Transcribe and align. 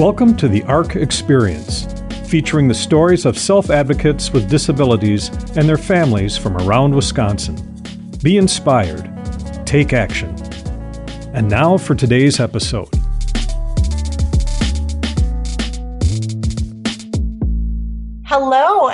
Welcome 0.00 0.34
to 0.38 0.48
the 0.48 0.62
ARC 0.62 0.96
Experience, 0.96 1.86
featuring 2.26 2.68
the 2.68 2.74
stories 2.74 3.26
of 3.26 3.36
self 3.38 3.68
advocates 3.68 4.32
with 4.32 4.48
disabilities 4.48 5.28
and 5.58 5.68
their 5.68 5.76
families 5.76 6.38
from 6.38 6.56
around 6.56 6.94
Wisconsin. 6.94 7.54
Be 8.22 8.38
inspired, 8.38 9.04
take 9.66 9.92
action. 9.92 10.34
And 11.34 11.50
now 11.50 11.76
for 11.76 11.94
today's 11.94 12.40
episode. 12.40 12.99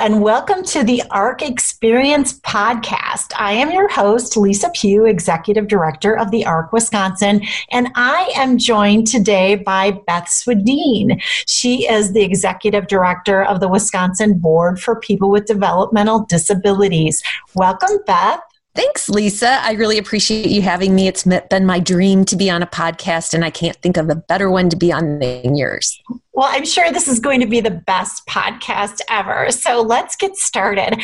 And 0.07 0.23
welcome 0.23 0.63
to 0.67 0.85
the 0.85 1.03
ARC 1.11 1.43
Experience 1.43 2.39
podcast. 2.39 3.33
I 3.37 3.55
am 3.55 3.73
your 3.73 3.89
host, 3.89 4.37
Lisa 4.37 4.71
Pugh, 4.73 5.05
Executive 5.05 5.67
Director 5.67 6.17
of 6.17 6.31
the 6.31 6.47
ARC 6.47 6.73
Wisconsin, 6.73 7.43
and 7.73 7.89
I 7.97 8.33
am 8.37 8.57
joined 8.57 9.09
today 9.09 9.57
by 9.57 9.91
Beth 10.07 10.27
Swedeen. 10.27 11.21
She 11.49 11.89
is 11.89 12.13
the 12.13 12.23
Executive 12.23 12.87
Director 12.87 13.43
of 13.43 13.59
the 13.59 13.67
Wisconsin 13.67 14.39
Board 14.39 14.81
for 14.81 15.01
People 15.01 15.29
with 15.29 15.47
Developmental 15.47 16.25
Disabilities. 16.27 17.21
Welcome, 17.57 17.99
Beth. 18.07 18.46
Thanks, 18.77 19.09
Lisa. 19.09 19.59
I 19.63 19.73
really 19.73 19.97
appreciate 19.97 20.49
you 20.49 20.61
having 20.61 20.95
me. 20.95 21.09
It's 21.09 21.25
been 21.25 21.65
my 21.65 21.81
dream 21.81 22.27
to 22.27 22.37
be 22.37 22.51
on 22.51 22.63
a 22.63 22.67
podcast, 22.67 23.33
and 23.33 23.43
I 23.45 23.51
can't 23.51 23.77
think 23.79 23.97
of 23.97 24.11
a 24.11 24.15
better 24.15 24.51
one 24.51 24.69
to 24.69 24.77
be 24.77 24.93
on 24.93 25.19
than 25.19 25.57
yours. 25.57 25.99
Well, 26.35 26.49
I'm 26.51 26.67
sure 26.67 26.93
this 26.93 27.09
is 27.09 27.19
going 27.19 27.41
to 27.41 27.47
be 27.47 27.61
the 27.61 27.71
best 27.71 28.27
podcast 28.27 29.01
ever. 29.09 29.51
So 29.51 29.81
let's 29.81 30.15
get 30.15 30.37
started. 30.37 31.01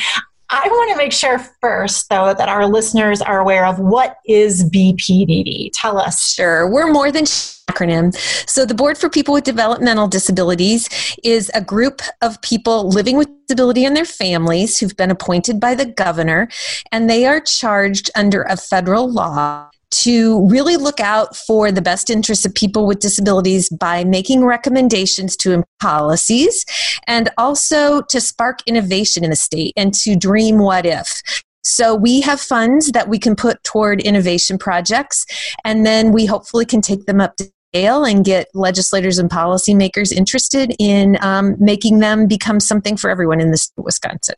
I 0.55 0.69
want 0.69 0.91
to 0.91 0.97
make 0.99 1.13
sure 1.13 1.39
first, 1.63 2.11
though, 2.11 2.35
that 2.35 2.47
our 2.47 2.67
listeners 2.67 3.23
are 3.23 3.41
aware 3.41 3.65
of 3.65 3.79
what 3.79 4.19
is 4.27 4.69
BPDD. 4.69 5.71
Tell 5.73 5.97
us. 5.99 6.35
Sure. 6.35 6.71
We're 6.71 6.93
more 6.93 7.11
than 7.11 7.25
acronym. 7.25 8.15
So, 8.47 8.67
the 8.67 8.75
Board 8.75 8.99
for 8.99 9.09
People 9.09 9.33
with 9.33 9.45
Developmental 9.45 10.09
Disabilities 10.09 10.91
is 11.25 11.51
a 11.55 11.63
group 11.63 12.03
of 12.21 12.41
people 12.43 12.87
living 12.91 13.17
with 13.17 13.31
disability 13.49 13.87
and 13.87 13.97
their 13.97 14.05
families 14.05 14.79
who've 14.79 14.97
been 14.97 15.11
appointed 15.11 15.59
by 15.59 15.75
the 15.75 15.87
governor, 15.87 16.49
and 16.93 17.09
they 17.09 17.25
are 17.25 17.41
charged 17.41 18.11
under 18.15 18.43
a 18.43 18.59
federal 18.59 19.11
law 19.11 19.71
to 19.93 20.47
really 20.49 20.77
look 20.77 21.01
out 21.01 21.37
for 21.37 21.71
the 21.71 21.83
best 21.83 22.11
interests 22.11 22.45
of 22.45 22.55
people 22.55 22.87
with 22.87 22.99
disabilities 22.99 23.69
by 23.69 24.05
making 24.05 24.45
recommendations 24.45 25.37
to 25.37 25.63
policies 25.81 26.65
and 27.07 27.29
also 27.39 28.03
to 28.03 28.21
spark 28.21 28.61
innovation 28.67 29.25
in 29.25 29.31
the 29.31 29.37
state 29.37 29.73
and 29.77 29.95
to 29.95 30.17
dream 30.17 30.59
what 30.59 30.87
if. 30.87 31.23
So 31.65 31.95
we 31.95 32.21
have 32.23 32.41
funds 32.41 32.91
that 32.93 33.09
we 33.09 33.19
can 33.19 33.37
put 33.37 33.63
toward 33.63 34.01
innovation 34.01 34.59
projects, 34.59 35.25
and 35.65 35.87
then 35.87 36.13
we 36.13 36.27
hopefully 36.27 36.67
can 36.67 36.81
take 36.81 37.07
them 37.07 37.21
up 37.21 37.37
to 37.37 37.51
scale 37.73 38.05
and 38.05 38.25
get 38.25 38.49
legislators 38.55 39.19
and 39.19 39.31
policymakers 39.31 40.13
interested 40.13 40.75
in 40.79 41.17
um, 41.23 41.57
making 41.59 42.01
them 42.01 42.27
become 42.27 42.61
something 42.61 42.97
for 42.97 43.09
everyone 43.09 43.41
in 43.41 43.51
the 43.51 43.57
state 43.57 43.79
of 43.79 43.85
Wisconsin. 43.85 44.35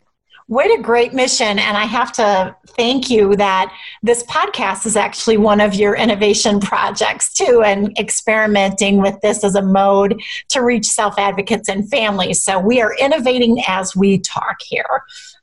What 0.47 0.79
a 0.79 0.83
great 0.83 1.15
mission. 1.15 1.59
And 1.59 1.77
I 1.77 1.85
have 1.85 2.13
to 2.13 2.55
thank 2.77 3.09
you 3.09 3.35
that 3.37 3.75
this 4.03 4.23
podcast 4.25 4.85
is 4.85 4.97
actually 4.97 5.39
one 5.39 5.61
of 5.61 5.75
your 5.75 5.97
innovation 5.97 6.61
projects 6.61 7.33
too, 7.33 7.63
and 7.65 7.97
experimenting 7.99 9.01
with 9.01 9.19
this 9.23 9.43
as 9.43 9.55
a 9.55 9.63
mode 9.63 10.21
to 10.51 10.61
reach 10.61 10.87
self 10.87 11.19
advocates 11.19 11.69
and 11.69 11.89
families. 11.89 12.43
So 12.43 12.59
we 12.59 12.83
are 12.83 12.95
innovating 12.97 13.63
as 13.67 13.97
we 13.97 14.19
talk 14.19 14.57
here. 14.63 15.03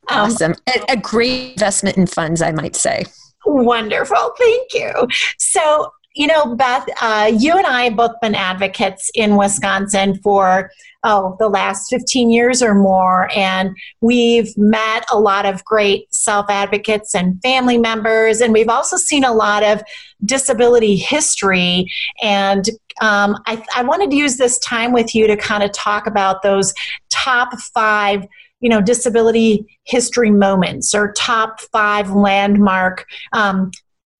Um, 0.10 0.32
awesome. 0.32 0.56
A, 0.68 0.94
a 0.94 0.98
great 0.98 1.54
investment 1.54 1.98
in 1.98 2.06
funds, 2.06 2.42
I 2.42 2.52
might 2.52 2.76
say. 2.76 3.06
Wonderful. 3.46 4.34
Thank 4.38 4.74
you. 4.74 5.08
So, 5.40 5.92
you 6.14 6.28
know, 6.28 6.56
Beth, 6.56 6.88
uh, 7.02 7.32
you 7.34 7.58
and 7.58 7.66
I 7.66 7.84
have 7.84 7.96
both 7.96 8.20
been 8.22 8.36
advocates 8.36 9.10
in 9.14 9.38
Wisconsin 9.38 10.20
for 10.22 10.72
oh, 11.04 11.36
the 11.40 11.48
last 11.48 11.90
15 11.90 12.30
years 12.30 12.62
or 12.62 12.76
more. 12.76 13.30
And 13.36 13.76
we've 14.02 14.56
met 14.58 15.06
a 15.12 15.18
lot 15.18 15.46
of 15.46 15.64
great 15.64 16.14
self 16.14 16.48
advocates 16.50 17.16
and 17.16 17.42
family 17.42 17.78
members. 17.78 18.42
And 18.42 18.52
we've 18.54 18.70
also 18.70 18.98
seen 18.98 19.24
a 19.24 19.34
lot 19.34 19.64
of 19.64 19.82
disability 20.26 20.98
history. 20.98 21.90
And 22.22 22.70
um, 23.02 23.38
I, 23.48 23.64
I 23.76 23.84
wanted 23.84 24.12
to 24.12 24.18
use 24.18 24.38
this 24.38 24.60
time 24.60 24.92
with 24.92 25.16
you 25.16 25.28
to 25.28 25.38
kind 25.38 25.64
of 25.64 25.72
talk 25.72 26.08
about 26.08 26.44
those 26.44 26.74
top 27.10 27.58
five 27.74 28.26
you 28.60 28.70
know 28.70 28.80
disability 28.80 29.66
history 29.86 30.30
moments 30.30 30.94
or 30.94 31.12
top 31.14 31.60
five 31.72 32.12
landmark 32.12 33.08
um, 33.34 33.72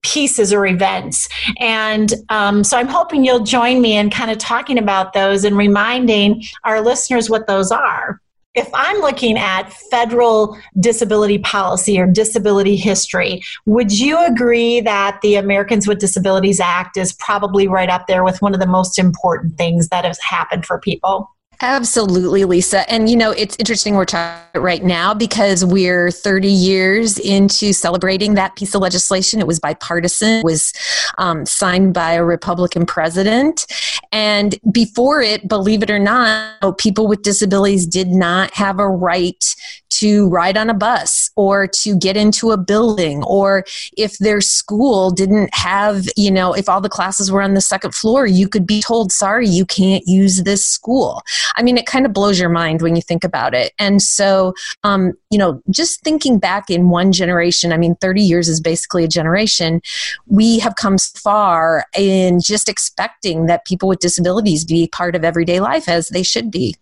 pieces 0.04 0.52
or 0.54 0.66
events. 0.66 1.28
And 1.60 2.14
um, 2.30 2.64
so 2.64 2.78
I'm 2.78 2.88
hoping 2.88 3.24
you'll 3.24 3.44
join 3.44 3.82
me 3.82 3.98
in 3.98 4.10
kind 4.10 4.32
of 4.32 4.38
talking 4.38 4.78
about 4.78 5.14
those 5.14 5.44
and 5.44 5.58
reminding 5.58 6.44
our 6.64 6.82
listeners 6.82 7.30
what 7.30 7.48
those 7.48 7.72
are. 7.72 8.20
If 8.54 8.70
I'm 8.74 8.98
looking 8.98 9.38
at 9.38 9.72
federal 9.72 10.58
disability 10.78 11.38
policy 11.38 11.98
or 11.98 12.06
disability 12.06 12.76
history, 12.76 13.42
would 13.66 13.98
you 13.98 14.22
agree 14.26 14.82
that 14.82 15.20
the 15.22 15.36
Americans 15.36 15.88
with 15.88 16.00
Disabilities 16.00 16.60
Act 16.60 16.98
is 16.98 17.14
probably 17.14 17.70
right 17.70 17.90
up 17.90 18.08
there 18.08 18.26
with 18.26 18.42
one 18.42 18.54
of 18.54 18.60
the 18.60 18.68
most 18.68 19.00
important 19.00 19.58
things 19.58 19.88
that 19.88 20.04
has 20.04 20.20
happened 20.20 20.66
for 20.66 20.80
people? 20.80 21.30
Absolutely, 21.64 22.44
Lisa. 22.44 22.90
And 22.92 23.08
you 23.08 23.16
know, 23.16 23.32
it's 23.32 23.56
interesting 23.60 23.94
we're 23.94 24.06
talking 24.06 24.60
right 24.60 24.84
now 24.84 25.14
because 25.14 25.64
we're 25.64 26.10
30 26.10 26.48
years 26.48 27.20
into 27.20 27.72
celebrating 27.72 28.34
that 28.34 28.56
piece 28.56 28.74
of 28.74 28.82
legislation. 28.82 29.40
It 29.40 29.46
was 29.46 29.60
bipartisan, 29.60 30.40
it 30.40 30.44
was 30.44 30.74
um, 31.20 31.46
signed 31.46 31.94
by 31.94 32.14
a 32.14 32.24
Republican 32.24 32.88
president. 32.88 33.68
And 34.12 34.56
before 34.72 35.22
it, 35.22 35.48
believe 35.48 35.84
it 35.84 35.92
or 35.92 36.00
not, 36.00 36.80
people 36.80 37.08
with 37.08 37.22
disabilities 37.22 37.86
did 37.86 38.08
not 38.08 38.52
have 38.56 38.80
a 38.80 38.90
right 38.90 39.56
to 39.92 40.28
ride 40.30 40.58
on 40.58 40.70
a 40.70 40.74
bus 40.74 41.30
or 41.36 41.68
to 41.68 41.98
get 41.98 42.18
into 42.18 42.52
a 42.52 42.58
building 42.58 43.24
or 43.24 43.64
if 43.98 44.18
their 44.20 44.42
school 44.42 45.12
didn't 45.12 45.54
have, 45.54 46.08
you 46.16 46.32
know, 46.32 46.54
if 46.54 46.68
all 46.68 46.82
the 46.82 46.90
classes 46.90 47.32
were 47.32 47.42
on 47.42 47.54
the 47.54 47.62
second 47.62 47.94
floor, 47.94 48.26
you 48.26 48.48
could 48.48 48.66
be 48.66 48.82
told, 48.82 49.12
sorry, 49.12 49.48
you 49.48 49.66
can't 49.66 50.04
use 50.08 50.44
this 50.44 50.66
school. 50.66 51.22
I 51.56 51.64
mean, 51.64 51.78
it 51.78 51.86
kind 51.86 52.06
of 52.06 52.14
blows 52.14 52.40
your 52.40 52.50
mind 52.50 52.82
when 52.82 52.96
you 52.96 53.02
think 53.02 53.24
about 53.24 53.54
it. 53.54 53.74
And 53.78 54.02
so, 54.02 54.54
um, 54.84 55.14
you 55.30 55.38
know, 55.38 55.62
just 55.70 56.02
thinking 56.02 56.40
back 56.40 56.70
in 56.70 56.90
one 56.90 57.12
generation, 57.12 57.72
I 57.72 57.78
mean, 57.78 57.96
30 57.96 58.22
years 58.22 58.50
is 58.50 58.62
basically 58.62 59.04
a 59.04 59.08
generation, 59.08 59.82
we 60.28 60.60
have 60.60 60.76
come 60.76 60.98
far 60.98 61.86
in 61.98 62.40
just 62.42 62.70
expecting 62.70 63.46
that 63.46 63.66
people 63.66 63.90
with 63.90 64.00
disabilities 64.00 64.66
be 64.66 64.88
part 64.88 65.16
of 65.16 65.24
everyday 65.24 65.60
life 65.60 65.88
as 65.88 66.10
they 66.10 66.24
should 66.24 66.52
be. 66.52 66.76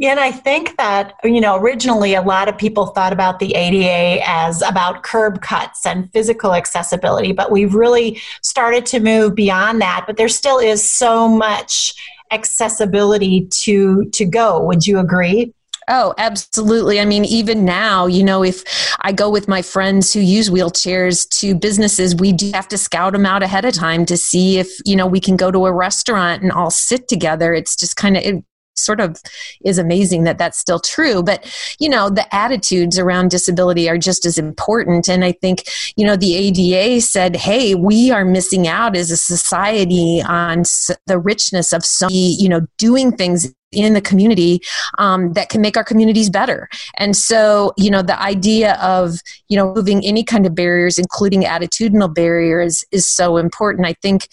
Yeah, 0.00 0.12
and 0.12 0.20
I 0.20 0.32
think 0.32 0.78
that, 0.78 1.16
you 1.22 1.42
know, 1.42 1.58
originally 1.58 2.14
a 2.14 2.22
lot 2.22 2.48
of 2.48 2.56
people 2.56 2.86
thought 2.86 3.12
about 3.12 3.38
the 3.38 3.54
ADA 3.54 4.22
as 4.26 4.62
about 4.62 5.02
curb 5.02 5.42
cuts 5.42 5.84
and 5.84 6.10
physical 6.10 6.54
accessibility, 6.54 7.32
but 7.32 7.50
we've 7.50 7.74
really 7.74 8.18
started 8.40 8.86
to 8.86 9.00
move 9.00 9.34
beyond 9.34 9.82
that. 9.82 10.04
But 10.06 10.16
there 10.16 10.30
still 10.30 10.58
is 10.58 10.88
so 10.88 11.28
much 11.28 11.92
accessibility 12.30 13.46
to 13.60 14.06
to 14.14 14.24
go. 14.24 14.64
Would 14.64 14.86
you 14.86 15.00
agree? 15.00 15.52
Oh, 15.86 16.14
absolutely. 16.16 16.98
I 16.98 17.04
mean, 17.04 17.26
even 17.26 17.66
now, 17.66 18.06
you 18.06 18.22
know, 18.22 18.42
if 18.42 18.64
I 19.00 19.12
go 19.12 19.28
with 19.28 19.48
my 19.48 19.60
friends 19.60 20.14
who 20.14 20.20
use 20.20 20.48
wheelchairs 20.48 21.28
to 21.40 21.54
businesses, 21.54 22.14
we 22.14 22.32
do 22.32 22.50
have 22.52 22.68
to 22.68 22.78
scout 22.78 23.12
them 23.12 23.26
out 23.26 23.42
ahead 23.42 23.66
of 23.66 23.74
time 23.74 24.06
to 24.06 24.16
see 24.16 24.58
if, 24.58 24.70
you 24.86 24.96
know, 24.96 25.06
we 25.06 25.20
can 25.20 25.36
go 25.36 25.50
to 25.50 25.66
a 25.66 25.72
restaurant 25.72 26.42
and 26.42 26.52
all 26.52 26.70
sit 26.70 27.08
together. 27.08 27.52
It's 27.52 27.74
just 27.74 27.96
kind 27.96 28.16
of, 28.16 28.22
it 28.22 28.44
sort 28.80 29.00
of 29.00 29.20
is 29.64 29.78
amazing 29.78 30.24
that 30.24 30.38
that's 30.38 30.58
still 30.58 30.80
true. 30.80 31.22
But, 31.22 31.46
you 31.78 31.88
know, 31.88 32.10
the 32.10 32.32
attitudes 32.34 32.98
around 32.98 33.30
disability 33.30 33.88
are 33.88 33.98
just 33.98 34.26
as 34.26 34.38
important. 34.38 35.08
And 35.08 35.24
I 35.24 35.32
think, 35.32 35.64
you 35.96 36.06
know, 36.06 36.16
the 36.16 36.34
ADA 36.34 37.00
said, 37.00 37.36
hey, 37.36 37.74
we 37.74 38.10
are 38.10 38.24
missing 38.24 38.66
out 38.66 38.96
as 38.96 39.10
a 39.10 39.16
society 39.16 40.22
on 40.22 40.62
the 41.06 41.18
richness 41.18 41.72
of 41.72 41.84
so 41.84 42.08
you 42.10 42.48
know, 42.48 42.66
doing 42.78 43.16
things 43.16 43.52
in 43.72 43.94
the 43.94 44.00
community 44.00 44.60
um, 44.98 45.32
that 45.34 45.48
can 45.48 45.60
make 45.60 45.76
our 45.76 45.84
communities 45.84 46.28
better 46.28 46.68
and 46.96 47.16
so 47.16 47.72
you 47.76 47.90
know 47.90 48.02
the 48.02 48.20
idea 48.20 48.74
of 48.82 49.20
you 49.48 49.56
know 49.56 49.72
moving 49.74 50.04
any 50.04 50.24
kind 50.24 50.46
of 50.46 50.54
barriers 50.54 50.98
including 50.98 51.42
attitudinal 51.42 52.12
barriers 52.12 52.84
is 52.90 53.06
so 53.06 53.36
important 53.36 53.86
i 53.86 53.92
think 54.02 54.28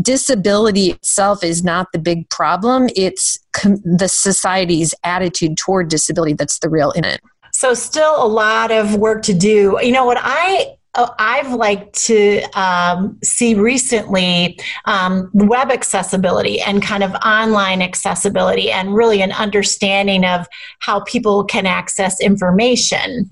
disability 0.00 0.90
itself 0.90 1.42
is 1.44 1.62
not 1.62 1.92
the 1.92 1.98
big 1.98 2.28
problem. 2.30 2.88
It's 2.96 3.38
com- 3.52 3.82
the 3.84 4.08
society's 4.08 4.94
attitude 5.04 5.56
toward 5.56 5.88
disability 5.88 6.34
that's 6.34 6.58
the 6.58 6.68
real 6.68 6.90
in 6.92 7.04
it. 7.04 7.20
So, 7.52 7.74
still 7.74 8.22
a 8.22 8.26
lot 8.26 8.70
of 8.70 8.94
work 8.94 9.22
to 9.24 9.34
do. 9.34 9.78
You 9.82 9.92
know, 9.92 10.04
what 10.04 10.18
I 10.20 10.76
I've 10.94 11.52
liked 11.52 11.94
to 12.06 12.42
um, 12.58 13.18
see 13.22 13.54
recently 13.54 14.58
um, 14.86 15.30
web 15.32 15.70
accessibility 15.70 16.60
and 16.60 16.82
kind 16.82 17.04
of 17.04 17.14
online 17.24 17.80
accessibility, 17.80 18.70
and 18.70 18.94
really 18.94 19.22
an 19.22 19.32
understanding 19.32 20.24
of 20.24 20.46
how 20.80 21.00
people 21.00 21.44
can 21.44 21.66
access 21.66 22.20
information. 22.20 23.30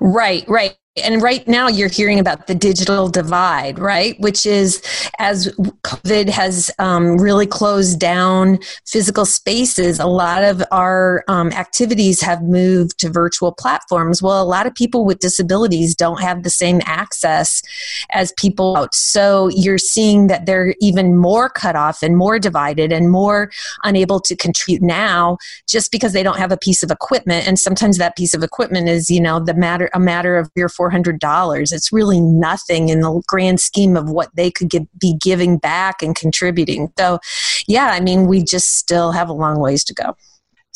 Right, 0.00 0.48
right 0.48 0.76
and 1.02 1.22
right 1.22 1.46
now 1.46 1.68
you're 1.68 1.88
hearing 1.88 2.18
about 2.18 2.46
the 2.46 2.54
digital 2.54 3.08
divide, 3.08 3.78
right? 3.78 4.18
Which 4.20 4.46
is 4.46 4.82
as 5.18 5.48
COVID 5.84 6.28
has 6.28 6.70
um, 6.78 7.18
really 7.18 7.46
closed 7.46 7.98
down 7.98 8.58
physical 8.86 9.24
spaces, 9.26 9.98
a 9.98 10.06
lot 10.06 10.44
of 10.44 10.62
our 10.70 11.24
um, 11.28 11.52
activities 11.52 12.20
have 12.20 12.42
moved 12.42 12.98
to 13.00 13.10
virtual 13.10 13.52
platforms. 13.52 14.22
Well, 14.22 14.42
a 14.42 14.44
lot 14.44 14.66
of 14.66 14.74
people 14.74 15.04
with 15.04 15.18
disabilities 15.18 15.94
don't 15.94 16.20
have 16.20 16.42
the 16.42 16.50
same 16.50 16.80
access 16.84 17.62
as 18.10 18.32
people 18.32 18.76
out. 18.76 18.94
So 18.94 19.48
you're 19.48 19.78
seeing 19.78 20.28
that 20.28 20.46
they're 20.46 20.74
even 20.80 21.16
more 21.16 21.48
cut 21.48 21.76
off 21.76 22.02
and 22.02 22.16
more 22.16 22.38
divided 22.38 22.92
and 22.92 23.10
more 23.10 23.50
unable 23.84 24.20
to 24.20 24.36
contribute 24.36 24.82
now 24.82 25.38
just 25.68 25.90
because 25.90 26.12
they 26.12 26.22
don't 26.22 26.38
have 26.38 26.52
a 26.52 26.56
piece 26.56 26.82
of 26.82 26.90
equipment. 26.90 27.46
And 27.46 27.58
sometimes 27.58 27.98
that 27.98 28.16
piece 28.16 28.34
of 28.34 28.42
equipment 28.42 28.88
is, 28.88 29.10
you 29.10 29.20
know, 29.20 29.40
the 29.40 29.54
matter 29.54 29.90
a 29.94 30.00
matter 30.00 30.36
of 30.36 30.50
your 30.54 30.68
four 30.68 30.87
$400. 30.90 31.72
It's 31.72 31.92
really 31.92 32.20
nothing 32.20 32.88
in 32.88 33.00
the 33.00 33.22
grand 33.26 33.60
scheme 33.60 33.96
of 33.96 34.10
what 34.10 34.34
they 34.34 34.50
could 34.50 34.70
be 34.98 35.16
giving 35.20 35.58
back 35.58 36.02
and 36.02 36.14
contributing. 36.14 36.92
So, 36.98 37.18
yeah, 37.66 37.88
I 37.88 38.00
mean, 38.00 38.26
we 38.26 38.42
just 38.42 38.76
still 38.76 39.12
have 39.12 39.28
a 39.28 39.32
long 39.32 39.60
ways 39.60 39.84
to 39.84 39.94
go. 39.94 40.16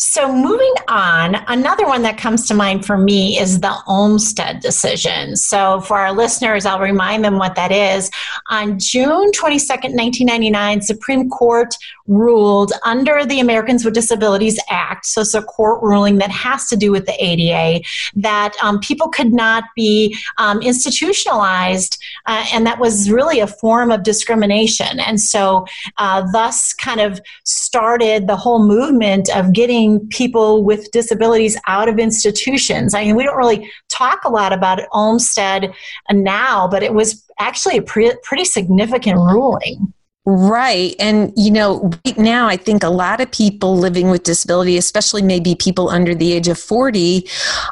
So, 0.05 0.33
moving 0.33 0.75
on, 0.89 1.37
another 1.47 1.87
one 1.87 2.03
that 2.03 2.19
comes 2.19 2.49
to 2.49 2.55
mind 2.55 2.85
for 2.85 2.99
me 2.99 3.39
is 3.39 3.61
the 3.61 3.73
Olmstead 3.87 4.59
decision. 4.59 5.37
So, 5.37 5.81
for 5.83 5.97
our 5.97 6.13
listeners, 6.13 6.67
I'll 6.67 6.81
remind 6.81 7.25
them 7.25 7.39
what 7.39 7.55
that 7.55 7.71
is. 7.71 8.11
On 8.51 8.81
June 8.81 9.31
22nd, 9.31 9.95
1999, 9.95 10.81
Supreme 10.83 11.31
Court 11.31 11.73
ruled 12.09 12.73
under 12.85 13.25
the 13.25 13.39
Americans 13.39 13.85
with 13.85 13.95
Disabilities 13.95 14.59
Act, 14.69 15.07
so 15.07 15.21
it's 15.21 15.35
a 15.35 15.43
court 15.43 15.81
ruling 15.83 16.19
that 16.19 16.31
has 16.31 16.67
to 16.67 16.77
do 16.77 16.91
with 16.91 17.07
the 17.07 17.25
ADA, 17.25 17.85
that 18.17 18.57
um, 18.61 18.81
people 18.81 19.09
could 19.09 19.33
not 19.33 19.65
be 19.77 20.17
um, 20.39 20.61
institutionalized, 20.63 22.03
uh, 22.27 22.45
and 22.53 22.67
that 22.67 22.81
was 22.81 23.09
really 23.09 23.39
a 23.39 23.47
form 23.47 23.93
of 23.93 24.03
discrimination. 24.03 24.99
And 24.99 25.21
so, 25.21 25.65
uh, 25.99 26.27
thus, 26.33 26.75
kind 26.75 27.01
of 27.01 27.21
started 27.45 28.27
the 28.27 28.37
whole 28.37 28.67
movement 28.67 29.31
of 29.35 29.53
getting 29.53 29.92
people 30.01 30.65
with 30.65 30.91
disabilities 30.91 31.57
out 31.67 31.89
of 31.89 31.99
institutions. 31.99 32.95
I 32.95 33.05
mean, 33.05 33.17
we 33.17 33.25
don't 33.25 33.37
really 33.37 33.71
talk 33.89 34.25
a 34.25 34.31
lot 34.31 34.53
about 34.53 34.81
Olmstead 34.93 35.73
now, 36.11 36.69
but 36.69 36.83
it 36.83 36.95
was 36.95 37.25
actually 37.39 37.79
a 37.79 37.83
pre- 37.83 38.17
pretty 38.23 38.45
significant 38.45 39.17
ruling. 39.17 39.93
Right. 40.25 40.95
And, 41.01 41.33
you 41.37 41.51
know, 41.51 41.91
right 42.07 42.17
now, 42.17 42.47
I 42.47 42.57
think 42.57 42.85
a 42.85 42.89
lot 42.89 43.21
of 43.21 43.29
people 43.33 43.77
living 43.77 44.09
with 44.09 44.23
disability, 44.23 44.77
especially 44.77 45.21
maybe 45.21 45.57
people 45.57 45.89
under 45.89 46.15
the 46.15 46.33
age 46.33 46.47
of 46.47 46.61
40, 46.61 47.27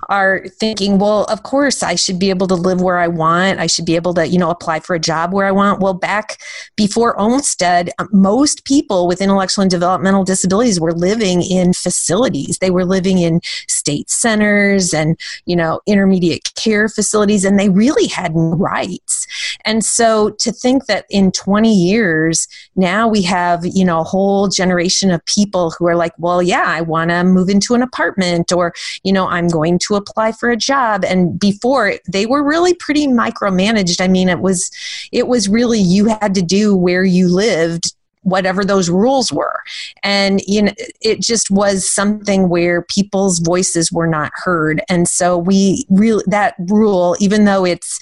are 0.09 0.45
thinking, 0.59 0.99
well, 0.99 1.27
of 1.27 1.45
course, 1.45 1.85
I 1.85 1.95
should 1.95 2.19
be 2.19 2.29
able 2.29 2.49
to 2.49 2.57
live 2.57 2.81
where 2.81 2.99
I 2.99 3.07
want. 3.07 3.61
I 3.61 3.69
should 3.69 3.85
be 3.85 3.95
able 3.95 4.15
to, 4.15 4.27
you 4.27 4.37
know, 4.37 4.51
apply 4.51 4.81
for 4.81 4.97
a 4.97 4.99
job 4.99 5.33
where 5.33 5.47
I 5.47 5.53
want. 5.53 5.81
Well, 5.81 5.95
back 5.95 6.43
before 6.75 7.17
Olmstead, 7.21 7.91
uh, 8.01 8.07
most 8.11 8.65
people 8.65 9.07
with 9.07 9.23
intellectual 9.23 9.63
and 9.63 9.71
developmental 9.71 10.25
disabilities 10.25 10.81
were 10.81 10.93
living 10.93 11.43
in 11.43 11.73
facilities. 11.73 12.59
They 12.59 12.73
were 12.73 12.85
living 12.85 13.19
in 13.19 13.43
state 13.69 14.11
centers 14.11 14.93
and, 14.93 15.17
you 15.47 15.55
know, 15.55 15.83
intermediate 15.87 16.53
care 16.57 16.89
facilities, 16.89 17.45
and 17.45 17.61
they 17.61 17.69
really 17.69 18.09
had 18.09 18.33
rights. 18.35 19.29
And 19.65 19.85
so 19.85 20.31
to 20.31 20.51
think 20.51 20.87
that 20.87 21.07
in 21.11 21.31
20 21.31 21.73
years, 21.73 22.40
now 22.77 23.09
we 23.09 23.23
have 23.23 23.61
you 23.65 23.85
know 23.85 24.01
a 24.01 24.05
whole 24.05 24.49
generation 24.49 25.11
of 25.11 25.25
people 25.27 25.71
who 25.73 25.87
are 25.87 25.97
like 25.97 26.13
well 26.19 26.43
yeah 26.43 26.65
i 26.67 26.81
want 26.81 27.11
to 27.11 27.25
move 27.25 27.49
into 27.49 27.75
an 27.75 27.83
apartment 27.83 28.53
or 28.53 28.73
you 29.05 29.13
know 29.13 29.27
i'm 29.29 29.49
going 29.49 29.79
to 29.79 29.95
apply 29.95 30.33
for 30.33 30.51
a 30.51 30.57
job. 30.57 31.05
And 31.05 31.39
before 31.39 31.95
they 32.09 32.27
were 32.27 32.43
really 32.43 32.75
pretty 32.75 33.07
micromanaged. 33.07 34.01
I 34.01 34.09
mean 34.09 34.29
it 34.29 34.41
was 34.41 34.71
it 35.13 35.27
was 35.27 35.49
really 35.49 35.81
you 35.81 36.07
had 36.07 36.35
to 36.35 36.43
do 36.43 36.77
where 36.77 37.05
you 37.05 37.29
lived 37.29 37.95
whatever 38.23 38.65
those 38.65 38.91
rules 38.91 39.33
were. 39.33 39.61
And 40.03 40.41
you 40.47 40.63
know 40.63 40.73
it 41.01 41.21
just 41.21 41.51
was 41.51 41.91
something 41.91 42.49
where 42.49 42.83
people's 42.83 43.39
voices 43.39 43.91
were 43.91 44.07
not 44.07 44.33
heard. 44.35 44.83
And 44.89 45.09
so 45.09 45.37
we 45.37 45.87
really 45.91 46.25
that 46.27 46.55
rule 46.59 47.17
even 47.21 47.45
though 47.45 47.65
it's 47.65 47.99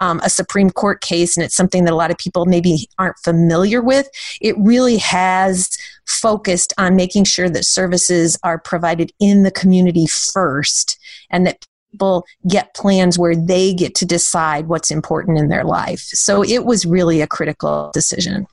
um, 0.00 0.20
a 0.24 0.30
Supreme 0.30 0.70
Court 0.70 1.00
case, 1.00 1.36
and 1.36 1.44
it's 1.44 1.56
something 1.56 1.84
that 1.84 1.92
a 1.92 1.96
lot 1.96 2.10
of 2.10 2.18
people 2.18 2.46
maybe 2.46 2.88
aren't 2.98 3.18
familiar 3.18 3.82
with, 3.82 4.08
it 4.40 4.56
really 4.58 4.96
has 4.98 5.76
focused 6.06 6.72
on 6.78 6.96
making 6.96 7.24
sure 7.24 7.48
that 7.48 7.64
services 7.64 8.38
are 8.42 8.58
provided 8.58 9.12
in 9.20 9.42
the 9.42 9.50
community 9.50 10.06
first 10.06 10.98
and 11.30 11.46
that 11.46 11.64
people 11.92 12.24
get 12.48 12.74
plans 12.74 13.18
where 13.18 13.36
they 13.36 13.74
get 13.74 13.94
to 13.96 14.06
decide 14.06 14.68
what's 14.68 14.90
important 14.90 15.38
in 15.38 15.48
their 15.48 15.64
life. 15.64 16.00
So 16.00 16.42
it 16.42 16.64
was 16.64 16.86
really 16.86 17.20
a 17.20 17.26
critical 17.26 17.90
decision. 17.92 18.46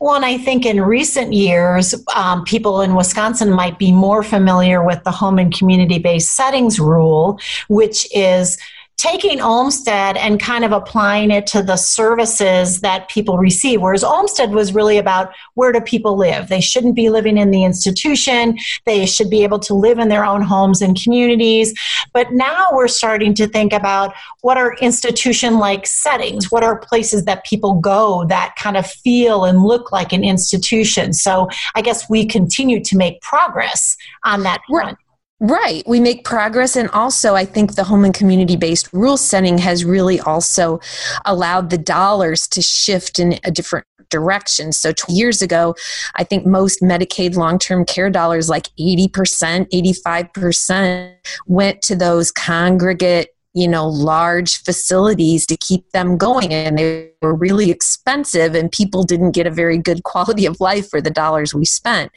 Well, 0.00 0.16
and 0.16 0.24
I 0.24 0.36
think 0.36 0.66
in 0.66 0.82
recent 0.82 1.32
years, 1.32 1.94
um, 2.14 2.44
people 2.44 2.82
in 2.82 2.94
Wisconsin 2.94 3.50
might 3.50 3.78
be 3.78 3.90
more 3.90 4.22
familiar 4.22 4.84
with 4.84 5.02
the 5.04 5.10
home 5.10 5.38
and 5.38 5.56
community 5.56 5.98
based 5.98 6.36
settings 6.36 6.78
rule, 6.78 7.40
which 7.68 8.06
is 8.14 8.58
taking 8.96 9.42
Olmstead 9.42 10.16
and 10.16 10.40
kind 10.40 10.64
of 10.64 10.72
applying 10.72 11.30
it 11.30 11.46
to 11.48 11.62
the 11.62 11.76
services 11.76 12.80
that 12.80 13.08
people 13.10 13.36
receive. 13.36 13.82
Whereas 13.82 14.02
Olmstead 14.02 14.52
was 14.52 14.74
really 14.74 14.96
about 14.96 15.32
where 15.54 15.70
do 15.70 15.80
people 15.80 16.16
live? 16.16 16.48
They 16.48 16.62
shouldn't 16.62 16.94
be 16.94 17.10
living 17.10 17.36
in 17.36 17.50
the 17.50 17.62
institution. 17.62 18.58
They 18.86 19.04
should 19.04 19.28
be 19.28 19.42
able 19.42 19.58
to 19.60 19.74
live 19.74 19.98
in 19.98 20.08
their 20.08 20.24
own 20.24 20.40
homes 20.40 20.80
and 20.80 21.00
communities. 21.00 21.74
But 22.14 22.32
now 22.32 22.68
we're 22.72 22.88
starting 22.88 23.34
to 23.34 23.46
think 23.46 23.72
about 23.72 24.14
what 24.40 24.56
are 24.56 24.74
institution 24.80 25.58
like 25.58 25.86
settings? 25.86 26.50
What 26.50 26.64
are 26.64 26.78
places 26.78 27.24
that 27.26 27.44
people 27.44 27.74
go 27.74 28.24
that 28.26 28.54
kind 28.56 28.76
of 28.78 28.86
feel 28.86 29.44
and 29.44 29.62
look 29.62 29.92
like 29.92 30.12
an 30.12 30.24
institution? 30.24 31.12
So 31.12 31.48
I 31.74 31.82
guess 31.82 32.08
we 32.08 32.24
continue 32.24 32.82
to 32.82 32.96
make 32.96 33.20
progress 33.20 33.96
on 34.24 34.42
that 34.44 34.62
front. 34.68 34.96
Right. 35.38 35.86
We 35.86 36.00
make 36.00 36.24
progress. 36.24 36.76
And 36.76 36.88
also, 36.90 37.34
I 37.34 37.44
think 37.44 37.74
the 37.74 37.84
home 37.84 38.04
and 38.04 38.14
community 38.14 38.56
based 38.56 38.90
rule 38.92 39.18
setting 39.18 39.58
has 39.58 39.84
really 39.84 40.18
also 40.18 40.80
allowed 41.26 41.68
the 41.68 41.76
dollars 41.78 42.48
to 42.48 42.62
shift 42.62 43.18
in 43.18 43.38
a 43.44 43.50
different 43.50 43.86
direction. 44.08 44.72
So, 44.72 44.92
two 44.92 45.12
years 45.12 45.42
ago, 45.42 45.74
I 46.14 46.24
think 46.24 46.46
most 46.46 46.80
Medicaid 46.80 47.36
long 47.36 47.58
term 47.58 47.84
care 47.84 48.08
dollars, 48.08 48.48
like 48.48 48.68
80%, 48.80 49.68
85%, 49.70 51.14
went 51.46 51.82
to 51.82 51.96
those 51.96 52.32
congregate 52.32 53.28
you 53.56 53.66
know 53.66 53.88
large 53.88 54.62
facilities 54.62 55.46
to 55.46 55.56
keep 55.56 55.90
them 55.92 56.18
going 56.18 56.52
and 56.52 56.78
they 56.78 57.10
were 57.22 57.34
really 57.34 57.70
expensive 57.70 58.54
and 58.54 58.70
people 58.70 59.02
didn't 59.02 59.30
get 59.30 59.46
a 59.46 59.50
very 59.50 59.78
good 59.78 60.02
quality 60.02 60.44
of 60.44 60.60
life 60.60 60.90
for 60.90 61.00
the 61.00 61.10
dollars 61.10 61.54
we 61.54 61.64
spent. 61.64 62.12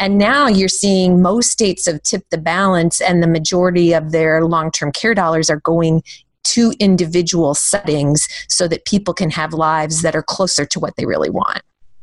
And 0.00 0.18
now 0.18 0.48
you're 0.48 0.68
seeing 0.68 1.22
most 1.22 1.50
states 1.50 1.86
have 1.86 2.02
tipped 2.02 2.32
the 2.32 2.38
balance 2.38 3.00
and 3.00 3.22
the 3.22 3.28
majority 3.28 3.92
of 3.92 4.10
their 4.10 4.44
long-term 4.44 4.90
care 4.90 5.14
dollars 5.14 5.48
are 5.48 5.60
going 5.60 6.02
to 6.42 6.72
individual 6.80 7.54
settings 7.54 8.26
so 8.48 8.66
that 8.66 8.84
people 8.84 9.14
can 9.14 9.30
have 9.30 9.54
lives 9.54 10.02
that 10.02 10.16
are 10.16 10.24
closer 10.24 10.66
to 10.66 10.80
what 10.80 10.96
they 10.96 11.06
really 11.06 11.30
want. 11.30 11.62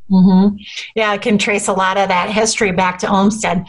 Mm-hmm. 0.10 0.56
yeah 0.96 1.12
i 1.12 1.18
can 1.18 1.38
trace 1.38 1.68
a 1.68 1.74
lot 1.74 1.98
of 1.98 2.08
that 2.08 2.30
history 2.30 2.72
back 2.72 2.98
to 3.00 3.12
olmstead 3.12 3.66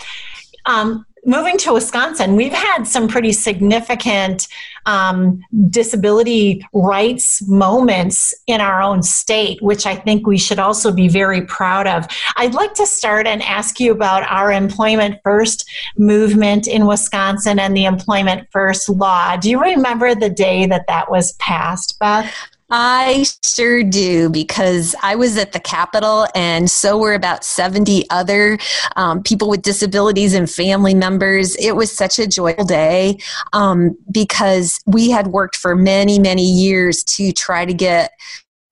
um, 0.67 1.05
moving 1.25 1.59
to 1.59 1.73
Wisconsin, 1.73 2.37
we've 2.37 2.53
had 2.53 2.85
some 2.85 3.09
pretty 3.09 3.33
significant 3.33 4.49
um, 4.87 5.43
disability 5.69 6.67
rights 6.73 7.47
moments 7.47 8.35
in 8.47 8.61
our 8.61 8.81
own 8.83 9.03
state, 9.03 9.61
which 9.61 9.87
I 9.87 9.95
think 9.95 10.27
we 10.27 10.39
should 10.39 10.59
also 10.59 10.93
be 10.93 11.09
very 11.09 11.43
proud 11.43 11.87
of. 11.87 12.07
I'd 12.37 12.55
like 12.55 12.75
to 12.75 12.87
start 12.87 13.27
and 13.27 13.43
ask 13.43 13.81
you 13.81 13.93
about 13.93 14.23
our 14.25 14.51
Employment 14.51 15.21
First 15.23 15.69
movement 15.97 16.67
in 16.67 16.87
Wisconsin 16.87 17.59
and 17.59 17.77
the 17.77 17.85
Employment 17.85 18.49
First 18.51 18.89
law. 18.89 19.37
Do 19.37 19.51
you 19.51 19.61
remember 19.61 20.15
the 20.15 20.31
day 20.31 20.67
that 20.67 20.87
that 20.89 21.11
was 21.11 21.33
passed, 21.35 21.99
Beth? 21.99 22.33
I 22.71 23.25
sure 23.43 23.83
do 23.83 24.29
because 24.29 24.95
I 25.03 25.15
was 25.15 25.39
at 25.39 25.53
the 25.53 25.61
Capitol 25.61 26.27
and 26.35 26.71
so 26.71 26.99
were 26.99 27.15
about 27.15 27.43
70 27.43 28.09
other 28.11 28.59
um, 28.97 29.23
people 29.23 29.49
with 29.49 29.63
disabilities 29.63 30.35
and 30.35 30.51
family 30.51 30.93
members. 30.93 31.57
It 31.57 31.77
was 31.77 31.91
such 31.91 32.19
a 32.19 32.27
joyful 32.27 32.67
day 32.67 33.19
um, 33.55 33.97
because 34.11 34.81
we 34.87 35.11
had 35.11 35.29
worked 35.29 35.57
for 35.57 35.75
many, 35.75 36.19
many 36.19 36.45
years 36.45 37.03
to 37.05 37.33
try 37.33 37.65
to 37.65 37.73
get 37.73 38.13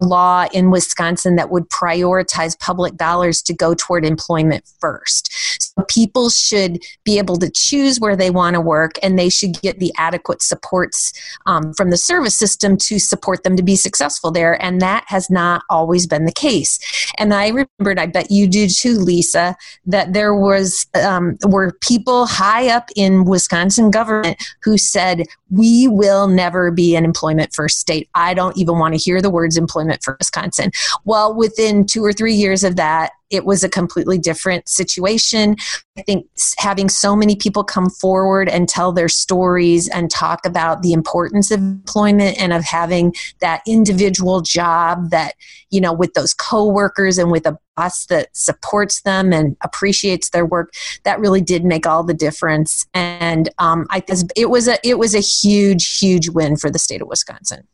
law 0.00 0.46
in 0.52 0.70
Wisconsin 0.70 1.36
that 1.36 1.50
would 1.50 1.70
prioritize 1.70 2.58
public 2.58 2.96
dollars 2.96 3.40
to 3.42 3.54
go 3.54 3.74
toward 3.74 4.04
employment 4.04 4.64
first. 4.78 5.65
People 5.84 6.30
should 6.30 6.82
be 7.04 7.18
able 7.18 7.36
to 7.36 7.50
choose 7.50 8.00
where 8.00 8.16
they 8.16 8.30
want 8.30 8.54
to 8.54 8.60
work 8.60 8.98
and 9.02 9.18
they 9.18 9.28
should 9.28 9.60
get 9.60 9.78
the 9.78 9.92
adequate 9.98 10.42
supports 10.42 11.12
um, 11.46 11.72
from 11.74 11.90
the 11.90 11.96
service 11.96 12.34
system 12.34 12.76
to 12.76 12.98
support 12.98 13.42
them 13.42 13.56
to 13.56 13.62
be 13.62 13.76
successful 13.76 14.30
there. 14.30 14.60
And 14.62 14.80
that 14.80 15.04
has 15.08 15.30
not 15.30 15.62
always 15.70 16.06
been 16.06 16.24
the 16.24 16.32
case. 16.32 16.78
And 17.18 17.32
I 17.34 17.48
remembered, 17.48 17.98
I 17.98 18.06
bet 18.06 18.30
you 18.30 18.46
do 18.46 18.68
too, 18.68 18.98
Lisa, 18.98 19.56
that 19.86 20.12
there 20.12 20.34
was 20.34 20.86
um, 20.94 21.36
were 21.46 21.72
people 21.80 22.26
high 22.26 22.68
up 22.68 22.88
in 22.96 23.24
Wisconsin 23.24 23.90
government 23.90 24.42
who 24.62 24.78
said, 24.78 25.24
we 25.50 25.88
will 25.88 26.26
never 26.26 26.70
be 26.70 26.96
an 26.96 27.04
employment 27.04 27.54
first 27.54 27.78
state. 27.78 28.08
I 28.14 28.34
don't 28.34 28.56
even 28.56 28.78
want 28.78 28.94
to 28.94 29.00
hear 29.00 29.22
the 29.22 29.30
words 29.30 29.56
employment 29.56 30.02
for 30.02 30.16
Wisconsin. 30.18 30.70
Well, 31.04 31.34
within 31.34 31.86
two 31.86 32.04
or 32.04 32.12
three 32.12 32.34
years 32.34 32.64
of 32.64 32.76
that, 32.76 33.12
it 33.30 33.44
was 33.44 33.64
a 33.64 33.68
completely 33.68 34.18
different 34.18 34.68
situation. 34.68 35.56
I 35.98 36.02
think 36.02 36.26
having 36.58 36.88
so 36.88 37.16
many 37.16 37.36
people 37.36 37.64
come 37.64 37.90
forward 37.90 38.48
and 38.48 38.68
tell 38.68 38.92
their 38.92 39.08
stories 39.08 39.88
and 39.88 40.10
talk 40.10 40.46
about 40.46 40.82
the 40.82 40.92
importance 40.92 41.50
of 41.50 41.60
employment 41.60 42.40
and 42.40 42.52
of 42.52 42.64
having 42.64 43.14
that 43.40 43.62
individual 43.66 44.40
job 44.42 45.10
that, 45.10 45.34
you 45.70 45.80
know, 45.80 45.92
with 45.92 46.14
those 46.14 46.34
coworkers 46.34 47.18
and 47.18 47.30
with 47.30 47.46
a 47.46 47.58
boss 47.76 48.06
that 48.06 48.28
supports 48.32 49.02
them 49.02 49.32
and 49.32 49.56
appreciates 49.62 50.30
their 50.30 50.46
work, 50.46 50.72
that 51.04 51.20
really 51.20 51.40
did 51.40 51.64
make 51.64 51.86
all 51.86 52.04
the 52.04 52.14
difference. 52.14 52.86
And 52.94 53.48
um, 53.58 53.86
I 53.90 54.02
it 54.36 54.50
was 54.50 54.68
a 54.68 54.78
it 54.86 54.98
was 54.98 55.14
a 55.14 55.20
huge, 55.20 55.98
huge 55.98 56.28
win 56.28 56.56
for 56.56 56.70
the 56.70 56.78
state 56.78 57.02
of 57.02 57.08
Wisconsin. 57.08 57.66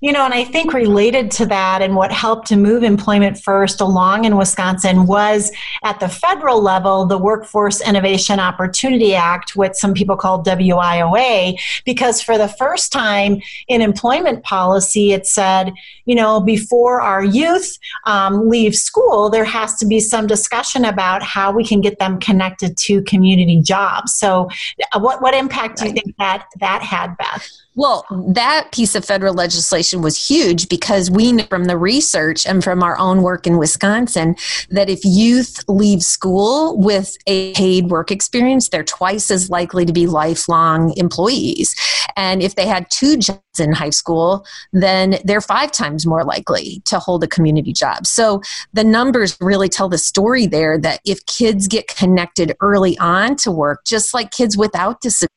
You 0.00 0.12
know, 0.12 0.24
and 0.24 0.32
I 0.32 0.44
think 0.44 0.72
related 0.72 1.30
to 1.32 1.46
that 1.46 1.82
and 1.82 1.96
what 1.96 2.12
helped 2.12 2.46
to 2.48 2.56
move 2.56 2.82
employment 2.82 3.38
first 3.38 3.80
along 3.80 4.24
in 4.24 4.36
Wisconsin 4.36 5.06
was 5.06 5.50
at 5.84 6.00
the 6.00 6.08
federal 6.08 6.62
level, 6.62 7.06
the 7.06 7.18
Workforce 7.18 7.80
Innovation 7.80 8.38
Opportunity 8.38 9.14
Act, 9.14 9.56
what 9.56 9.76
some 9.76 9.94
people 9.94 10.16
call 10.16 10.42
WIOA, 10.42 11.58
because 11.84 12.22
for 12.22 12.38
the 12.38 12.48
first 12.48 12.92
time 12.92 13.40
in 13.68 13.82
employment 13.82 14.44
policy, 14.44 15.12
it 15.12 15.26
said, 15.26 15.72
you 16.04 16.14
know, 16.14 16.40
before 16.40 17.00
our 17.00 17.24
youth 17.24 17.78
um, 18.04 18.48
leave 18.48 18.74
school, 18.74 19.28
there 19.28 19.44
has 19.44 19.74
to 19.76 19.86
be 19.86 20.00
some 20.00 20.26
discussion 20.26 20.84
about 20.84 21.22
how 21.22 21.52
we 21.52 21.64
can 21.64 21.80
get 21.80 21.98
them 21.98 22.20
connected 22.20 22.76
to 22.76 23.02
community 23.02 23.60
jobs. 23.60 24.14
So, 24.14 24.48
uh, 24.92 25.00
what, 25.00 25.20
what 25.20 25.34
impact 25.34 25.78
do 25.78 25.86
you 25.86 25.92
think 25.92 26.16
that 26.18 26.46
that 26.60 26.82
had, 26.82 27.16
Beth? 27.16 27.48
Well, 27.74 28.06
that 28.28 28.72
piece 28.72 28.94
of 28.94 29.04
federal 29.04 29.34
legislation 29.34 29.65
was 30.02 30.28
huge 30.28 30.68
because 30.68 31.10
we 31.10 31.32
know 31.32 31.44
from 31.44 31.64
the 31.64 31.76
research 31.76 32.46
and 32.46 32.62
from 32.62 32.82
our 32.82 32.98
own 32.98 33.22
work 33.22 33.46
in 33.46 33.58
Wisconsin 33.58 34.36
that 34.70 34.88
if 34.88 35.04
youth 35.04 35.64
leave 35.68 36.02
school 36.02 36.78
with 36.78 37.16
a 37.26 37.52
paid 37.54 37.86
work 37.88 38.10
experience, 38.10 38.68
they're 38.68 38.84
twice 38.84 39.30
as 39.30 39.50
likely 39.50 39.84
to 39.84 39.92
be 39.92 40.06
lifelong 40.06 40.96
employees. 40.96 41.74
And 42.16 42.42
if 42.42 42.54
they 42.54 42.66
had 42.66 42.86
two 42.90 43.16
jobs 43.16 43.40
in 43.58 43.72
high 43.72 43.90
school, 43.90 44.46
then 44.72 45.18
they're 45.24 45.40
five 45.40 45.72
times 45.72 46.06
more 46.06 46.24
likely 46.24 46.82
to 46.86 46.98
hold 46.98 47.24
a 47.24 47.28
community 47.28 47.72
job. 47.72 48.06
So 48.06 48.42
the 48.72 48.84
numbers 48.84 49.36
really 49.40 49.68
tell 49.68 49.88
the 49.88 49.98
story 49.98 50.46
there 50.46 50.78
that 50.78 51.00
if 51.04 51.24
kids 51.26 51.68
get 51.68 51.88
connected 51.88 52.54
early 52.60 52.98
on 52.98 53.36
to 53.36 53.50
work, 53.50 53.84
just 53.84 54.14
like 54.14 54.30
kids 54.30 54.56
without 54.56 55.00
disabilities, 55.00 55.35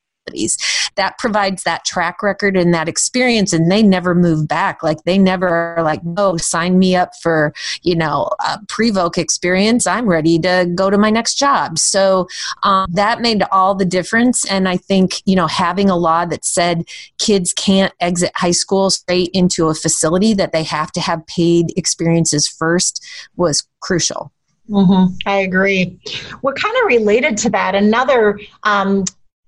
that 0.96 1.18
provides 1.18 1.64
that 1.64 1.86
track 1.86 2.22
record 2.22 2.58
and 2.58 2.74
that 2.74 2.90
experience 2.90 3.54
and 3.54 3.72
they 3.72 3.82
never 3.82 4.14
move 4.14 4.48
back 4.48 4.84
like 4.84 5.04
they 5.04 5.18
never 5.18 5.48
are 5.48 5.84
like 5.84 6.02
oh 6.18 6.38
sign 6.38 6.78
me 6.78 6.96
up 6.96 7.12
for 7.22 7.54
you 7.82 7.96
know 7.96 8.30
a 8.46 8.60
pre-voc 8.68 9.18
experience 9.18 9.88
i'm 9.88 10.08
ready 10.08 10.38
to 10.38 10.70
go 10.76 10.90
to 10.90 10.98
my 10.98 11.10
next 11.10 11.36
job 11.36 11.78
so 11.78 12.28
um, 12.64 12.88
that 12.92 13.22
made 13.22 13.44
all 13.52 13.76
the 13.76 13.86
difference 13.86 14.46
and 14.50 14.68
i 14.68 14.76
think 14.76 15.22
you 15.26 15.36
know 15.36 15.48
having 15.48 15.90
a 15.90 15.98
law 15.98 16.26
that 16.26 16.44
said 16.44 16.84
kids 17.18 17.54
can't 17.54 17.94
exit 18.00 18.32
high 18.36 18.52
school 18.52 18.90
straight 18.90 19.30
into 19.34 19.68
a 19.68 19.74
facility 19.74 20.34
that 20.34 20.52
they 20.52 20.64
have 20.64 20.92
to 20.92 21.00
have 21.00 21.26
paid 21.28 21.68
experiences 21.78 22.48
first 22.48 23.06
was 23.36 23.68
crucial 23.80 24.32
Mm-hmm. 24.70 25.16
I 25.26 25.38
agree. 25.40 26.00
We're 26.42 26.54
kind 26.54 26.76
of 26.78 26.86
related 26.86 27.38
to 27.38 27.50
that. 27.50 27.74
Another 27.74 28.40
um, 28.64 29.04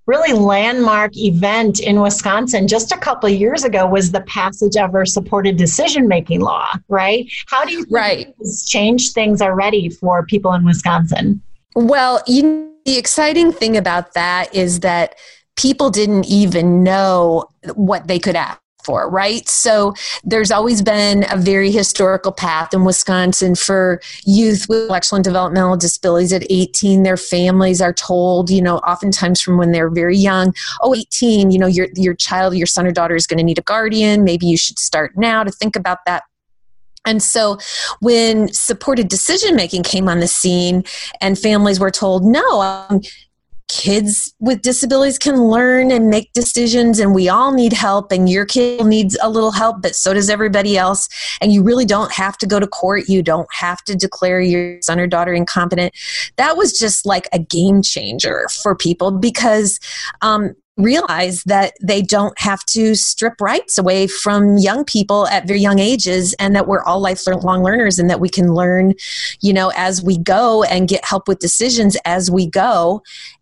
really 0.08 0.34
landmark 0.34 1.16
event 1.16 1.80
in 1.80 2.02
Wisconsin 2.02 2.68
just 2.68 2.92
a 2.92 2.98
couple 2.98 3.30
of 3.30 3.36
years 3.36 3.64
ago 3.64 3.86
was 3.86 4.12
the 4.12 4.22
passage 4.22 4.76
of 4.76 4.96
our 4.96 5.06
supported 5.06 5.58
decision 5.58 6.08
making 6.08 6.42
law, 6.42 6.68
right? 6.90 7.32
How 7.48 7.64
do 7.66 7.72
you 7.72 7.86
right. 7.90 8.34
change 8.66 9.14
things 9.14 9.42
already 9.42 9.90
for 9.90 10.26
people 10.26 10.54
in 10.54 10.66
Wisconsin? 10.66 11.42
Well, 11.76 12.22
you, 12.28 12.74
the 12.86 12.98
exciting 12.98 13.52
thing 13.52 13.78
about 13.78 14.14
that 14.14 14.54
is 14.54 14.82
that 14.82 15.16
people 15.56 15.90
didn't 15.90 16.26
even 16.26 16.84
know 16.84 17.46
what 17.76 18.08
they 18.08 18.20
could 18.20 18.36
ask 18.36 18.60
for, 18.86 19.10
right? 19.10 19.48
So 19.48 19.94
there's 20.24 20.52
always 20.52 20.82
been 20.82 21.26
a 21.30 21.38
very 21.38 21.72
historical 21.72 22.32
path 22.32 22.74
in 22.74 22.84
Wisconsin 22.84 23.56
for 23.56 24.02
youth 24.26 24.68
with 24.70 24.84
intellectual 24.84 25.18
and 25.18 25.24
developmental 25.24 25.78
disabilities 25.78 26.34
at 26.34 26.44
18. 26.50 27.04
Their 27.04 27.18
families 27.18 27.82
are 27.82 27.94
told, 27.94 28.50
you 28.50 28.62
know, 28.62 28.78
oftentimes 28.80 29.42
from 29.42 29.58
when 29.58 29.72
they're 29.72 29.90
very 29.90 30.18
young, 30.18 30.54
oh, 30.82 30.96
18, 30.96 31.52
you 31.52 31.60
know, 31.60 31.68
your, 31.68 31.88
your 31.96 32.14
child, 32.14 32.56
your 32.56 32.68
son 32.68 32.88
or 32.88 32.92
daughter 32.92 33.16
is 33.16 33.28
going 33.28 33.38
to 33.38 33.44
need 33.44 33.60
a 33.60 33.64
guardian. 33.64 34.24
Maybe 34.24 34.46
you 34.46 34.58
should 34.58 34.80
start 34.80 35.18
now 35.18 35.44
to 35.44 35.52
think 35.52 35.76
about 35.76 36.00
that 36.06 36.24
and 37.06 37.22
so 37.22 37.58
when 38.00 38.52
supported 38.54 39.08
decision 39.08 39.56
making 39.56 39.84
came 39.84 40.08
on 40.08 40.20
the 40.20 40.28
scene 40.28 40.84
and 41.20 41.38
families 41.38 41.80
were 41.80 41.92
told, 41.92 42.24
no, 42.24 42.62
um, 42.62 43.02
kids 43.72 44.34
with 44.40 44.62
disabilities 44.62 45.18
can 45.18 45.42
learn 45.42 45.92
and 45.92 46.10
make 46.10 46.34
decisions 46.34 47.00
and 47.00 47.16
we 47.16 47.30
all 47.30 47.54
need 47.54 47.72
help 47.72 48.12
and 48.12 48.30
your 48.30 48.46
kid 48.46 48.86
needs 48.86 49.18
a 49.22 49.30
little 49.30 49.52
help 49.52 49.82
but 49.82 49.96
so 49.96 50.14
does 50.14 50.30
everybody 50.30 50.78
else. 50.78 51.08
And 51.40 51.54
you 51.54 51.64
really 51.64 51.86
don't 51.86 52.12
have 52.12 52.38
to 52.40 52.46
go 52.46 52.60
to 52.60 52.68
court. 52.68 53.08
You 53.08 53.24
don't 53.24 53.48
have 53.54 53.82
to 53.86 53.96
declare 53.96 54.42
your 54.42 54.82
son 54.82 55.00
or 55.00 55.08
daughter 55.08 55.34
incompetent. 55.34 55.94
That 56.36 56.58
was 56.58 56.78
just 56.78 57.06
like 57.06 57.30
a 57.32 57.40
game 57.40 57.82
changer 57.82 58.48
for 58.62 58.76
people 58.76 59.12
because 59.12 59.80
um, 60.22 60.54
realize 60.78 61.44
that 61.44 61.74
they 61.82 62.02
don't 62.02 62.38
have 62.40 62.66
to 62.66 62.96
strip 62.96 63.40
rights 63.40 63.78
away 63.78 64.08
from 64.08 64.58
young 64.58 64.84
people 64.84 65.28
at 65.28 65.48
very 65.48 65.60
young 65.60 65.80
ages 65.80 66.34
and 66.40 66.56
that 66.56 66.68
we're 66.68 66.84
all 66.84 67.00
lifelong 67.00 67.64
learners 67.64 68.00
and 68.00 68.10
that 68.10 68.20
we 68.20 68.30
can 68.30 68.54
learn 68.54 68.94
you 69.42 69.52
know 69.52 69.72
as 69.76 70.02
we 70.02 70.18
go 70.18 70.64
and 70.64 70.88
get 70.88 71.04
help 71.04 71.28
with 71.28 71.40
decisions 71.40 71.98
as 72.06 72.32
we 72.32 72.48
go 72.48 73.02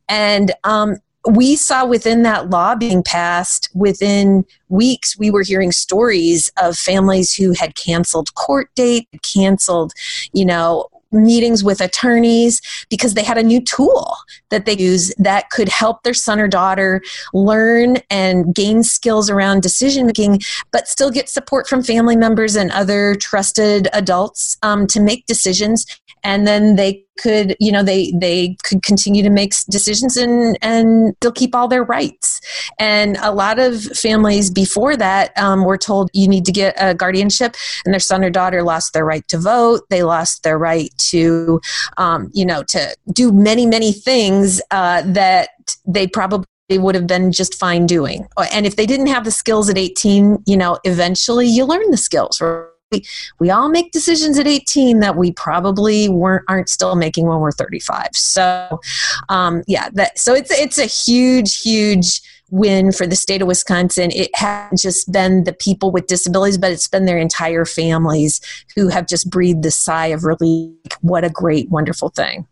and 0.09 0.51
um, 0.63 0.97
we 1.29 1.55
saw 1.55 1.85
within 1.85 2.23
that 2.23 2.49
law 2.49 2.75
being 2.75 3.03
passed, 3.03 3.69
within 3.73 4.45
weeks, 4.69 5.17
we 5.17 5.29
were 5.29 5.43
hearing 5.43 5.71
stories 5.71 6.51
of 6.61 6.77
families 6.77 7.33
who 7.33 7.51
had 7.53 7.75
canceled 7.75 8.33
court 8.35 8.69
date, 8.75 9.07
canceled, 9.21 9.93
you 10.33 10.45
know, 10.45 10.87
meetings 11.11 11.63
with 11.63 11.81
attorneys 11.81 12.61
because 12.89 13.15
they 13.15 13.23
had 13.23 13.37
a 13.37 13.43
new 13.43 13.59
tool 13.61 14.15
that 14.49 14.65
they 14.65 14.77
use 14.77 15.13
that 15.17 15.49
could 15.49 15.67
help 15.67 16.03
their 16.03 16.13
son 16.13 16.39
or 16.39 16.47
daughter 16.47 17.01
learn 17.33 17.97
and 18.09 18.53
gain 18.53 18.83
skills 18.83 19.29
around 19.29 19.61
decision 19.61 20.05
making, 20.05 20.39
but 20.71 20.87
still 20.87 21.09
get 21.09 21.27
support 21.27 21.67
from 21.67 21.81
family 21.81 22.15
members 22.15 22.55
and 22.55 22.71
other 22.71 23.15
trusted 23.15 23.87
adults 23.93 24.57
um, 24.61 24.85
to 24.85 24.99
make 24.99 25.25
decisions. 25.25 25.85
And 26.23 26.45
then 26.45 26.75
they 26.75 27.05
could 27.19 27.55
you 27.59 27.71
know 27.71 27.83
they 27.83 28.11
they 28.11 28.55
could 28.63 28.81
continue 28.81 29.21
to 29.21 29.29
make 29.29 29.53
decisions 29.69 30.17
and 30.17 30.57
and 30.61 31.15
they'll 31.19 31.31
keep 31.31 31.53
all 31.53 31.67
their 31.67 31.83
rights 31.83 32.39
and 32.79 33.17
a 33.21 33.31
lot 33.31 33.59
of 33.59 33.83
families 33.83 34.49
before 34.49 34.95
that 34.95 35.37
um, 35.37 35.65
were 35.65 35.77
told 35.77 36.09
you 36.13 36.27
need 36.27 36.45
to 36.45 36.51
get 36.51 36.73
a 36.77 36.93
guardianship 36.93 37.55
and 37.85 37.93
their 37.93 37.99
son 37.99 38.23
or 38.23 38.29
daughter 38.29 38.63
lost 38.63 38.93
their 38.93 39.05
right 39.05 39.27
to 39.27 39.37
vote 39.37 39.81
they 39.89 40.03
lost 40.03 40.43
their 40.43 40.57
right 40.57 40.91
to 40.97 41.59
um, 41.97 42.29
you 42.33 42.45
know 42.45 42.63
to 42.63 42.95
do 43.13 43.31
many 43.31 43.65
many 43.65 43.91
things 43.91 44.61
uh, 44.71 45.01
that 45.05 45.49
they 45.85 46.07
probably 46.07 46.45
would 46.71 46.95
have 46.95 47.07
been 47.07 47.31
just 47.31 47.55
fine 47.55 47.85
doing 47.85 48.27
and 48.53 48.65
if 48.65 48.75
they 48.75 48.85
didn't 48.85 49.07
have 49.07 49.25
the 49.25 49.31
skills 49.31 49.69
at 49.69 49.77
18 49.77 50.43
you 50.45 50.55
know 50.55 50.77
eventually 50.83 51.47
you 51.47 51.65
learn 51.65 51.91
the 51.91 51.97
skills? 51.97 52.41
We, 52.91 53.03
we 53.39 53.49
all 53.49 53.69
make 53.69 53.91
decisions 53.91 54.39
at 54.39 54.47
18 54.47 54.99
that 54.99 55.15
we 55.15 55.31
probably 55.31 56.09
weren't 56.09 56.43
aren't 56.47 56.69
still 56.69 56.95
making 56.95 57.27
when 57.27 57.39
we're 57.39 57.51
35 57.51 58.07
so 58.13 58.79
um, 59.29 59.63
yeah 59.67 59.89
that 59.93 60.17
so 60.17 60.33
it's 60.33 60.51
it's 60.51 60.77
a 60.77 60.85
huge 60.85 61.61
huge 61.61 62.21
win 62.51 62.91
for 62.91 63.05
the 63.05 63.15
state 63.15 63.43
of 63.43 63.47
wisconsin. 63.47 64.09
It 64.11 64.31
hasn't 64.33 64.81
just 64.81 65.11
been 65.11 65.43
the 65.43 65.53
people 65.53 65.91
with 65.91 66.07
disabilities 66.07 66.57
but 66.57 66.71
it's 66.71 66.87
been 66.87 67.05
their 67.05 67.19
entire 67.19 67.65
families 67.65 68.41
who 68.75 68.87
have 68.87 69.07
just 69.07 69.29
breathed 69.29 69.61
the 69.63 69.71
sigh 69.71 70.07
of 70.07 70.23
relief. 70.23 70.73
What 71.01 71.23
a 71.23 71.29
great 71.29 71.69
wonderful 71.69 72.09
thing 72.09 72.47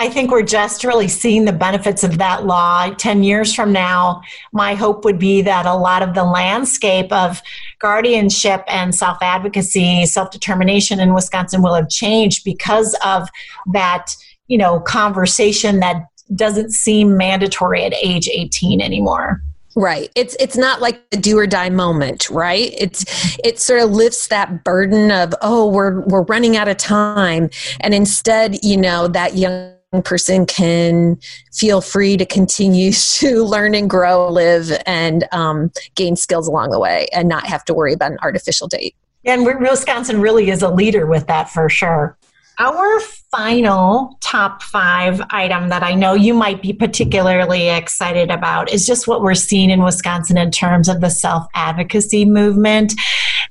I 0.00 0.08
think 0.08 0.30
we're 0.30 0.42
just 0.42 0.82
really 0.82 1.08
seeing 1.08 1.44
the 1.44 1.52
benefits 1.52 2.02
of 2.02 2.16
that 2.18 2.46
law. 2.46 2.88
10 2.88 3.22
years 3.22 3.54
from 3.54 3.70
now, 3.70 4.22
my 4.50 4.74
hope 4.74 5.04
would 5.04 5.18
be 5.18 5.42
that 5.42 5.66
a 5.66 5.74
lot 5.74 6.02
of 6.02 6.14
the 6.14 6.24
landscape 6.24 7.12
of 7.12 7.42
guardianship 7.78 8.64
and 8.66 8.94
self 8.94 9.18
advocacy, 9.20 10.06
self 10.06 10.30
determination 10.30 11.00
in 11.00 11.12
Wisconsin 11.12 11.60
will 11.62 11.74
have 11.74 11.90
changed 11.90 12.44
because 12.44 12.96
of 13.04 13.28
that 13.74 14.16
you 14.50 14.58
know, 14.58 14.80
conversation 14.80 15.78
that 15.78 16.02
doesn't 16.34 16.72
seem 16.72 17.16
mandatory 17.16 17.84
at 17.84 17.94
age 17.94 18.28
18 18.28 18.80
anymore. 18.80 19.40
Right. 19.76 20.10
It's 20.16 20.34
it's 20.40 20.56
not 20.56 20.80
like 20.80 21.08
the 21.10 21.16
do 21.16 21.38
or 21.38 21.46
die 21.46 21.70
moment, 21.70 22.28
right? 22.28 22.74
It's 22.76 23.38
it 23.44 23.60
sort 23.60 23.80
of 23.82 23.92
lifts 23.92 24.26
that 24.28 24.64
burden 24.64 25.12
of 25.12 25.32
oh 25.42 25.68
we're 25.68 26.00
we're 26.06 26.22
running 26.22 26.56
out 26.56 26.66
of 26.66 26.76
time, 26.76 27.50
and 27.78 27.94
instead 27.94 28.64
you 28.64 28.76
know 28.76 29.06
that 29.06 29.36
young 29.36 29.74
person 30.00 30.46
can 30.46 31.18
feel 31.52 31.80
free 31.80 32.16
to 32.16 32.24
continue 32.24 32.92
to 33.18 33.44
learn 33.44 33.74
and 33.74 33.90
grow, 33.90 34.28
live, 34.28 34.70
and 34.86 35.26
um, 35.32 35.70
gain 35.96 36.16
skills 36.16 36.46
along 36.46 36.70
the 36.70 36.78
way, 36.78 37.08
and 37.12 37.28
not 37.28 37.46
have 37.46 37.64
to 37.64 37.74
worry 37.74 37.92
about 37.92 38.12
an 38.12 38.18
artificial 38.22 38.68
date. 38.68 38.94
And 39.24 39.44
Wisconsin 39.44 40.20
really 40.20 40.50
is 40.50 40.62
a 40.62 40.70
leader 40.70 41.06
with 41.06 41.26
that 41.26 41.50
for 41.50 41.68
sure. 41.68 42.16
Our 42.58 43.00
final 43.30 44.18
top 44.20 44.62
five 44.62 45.20
item 45.30 45.70
that 45.70 45.82
I 45.82 45.94
know 45.94 46.14
you 46.14 46.34
might 46.34 46.62
be 46.62 46.72
particularly 46.72 47.68
excited 47.68 48.30
about 48.30 48.70
is 48.70 48.86
just 48.86 49.08
what 49.08 49.22
we're 49.22 49.34
seeing 49.34 49.70
in 49.70 49.82
Wisconsin 49.82 50.36
in 50.36 50.50
terms 50.50 50.88
of 50.88 51.00
the 51.00 51.10
self 51.10 51.46
advocacy 51.54 52.24
movement. 52.24 52.94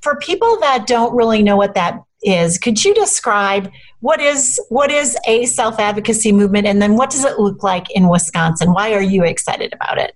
For 0.01 0.15
people 0.17 0.59
that 0.61 0.87
don't 0.87 1.15
really 1.15 1.43
know 1.43 1.57
what 1.57 1.73
that 1.73 2.03
is, 2.23 2.57
could 2.57 2.83
you 2.83 2.93
describe 2.93 3.71
what 4.01 4.21
is 4.21 4.59
what 4.69 4.91
is 4.91 5.17
a 5.27 5.45
self 5.45 5.79
advocacy 5.79 6.31
movement 6.31 6.67
and 6.67 6.81
then 6.81 6.95
what 6.95 7.09
does 7.09 7.25
it 7.25 7.39
look 7.39 7.63
like 7.63 7.89
in 7.91 8.07
Wisconsin? 8.07 8.73
Why 8.73 8.93
are 8.93 9.01
you 9.01 9.23
excited 9.23 9.73
about 9.73 9.97
it? 9.97 10.15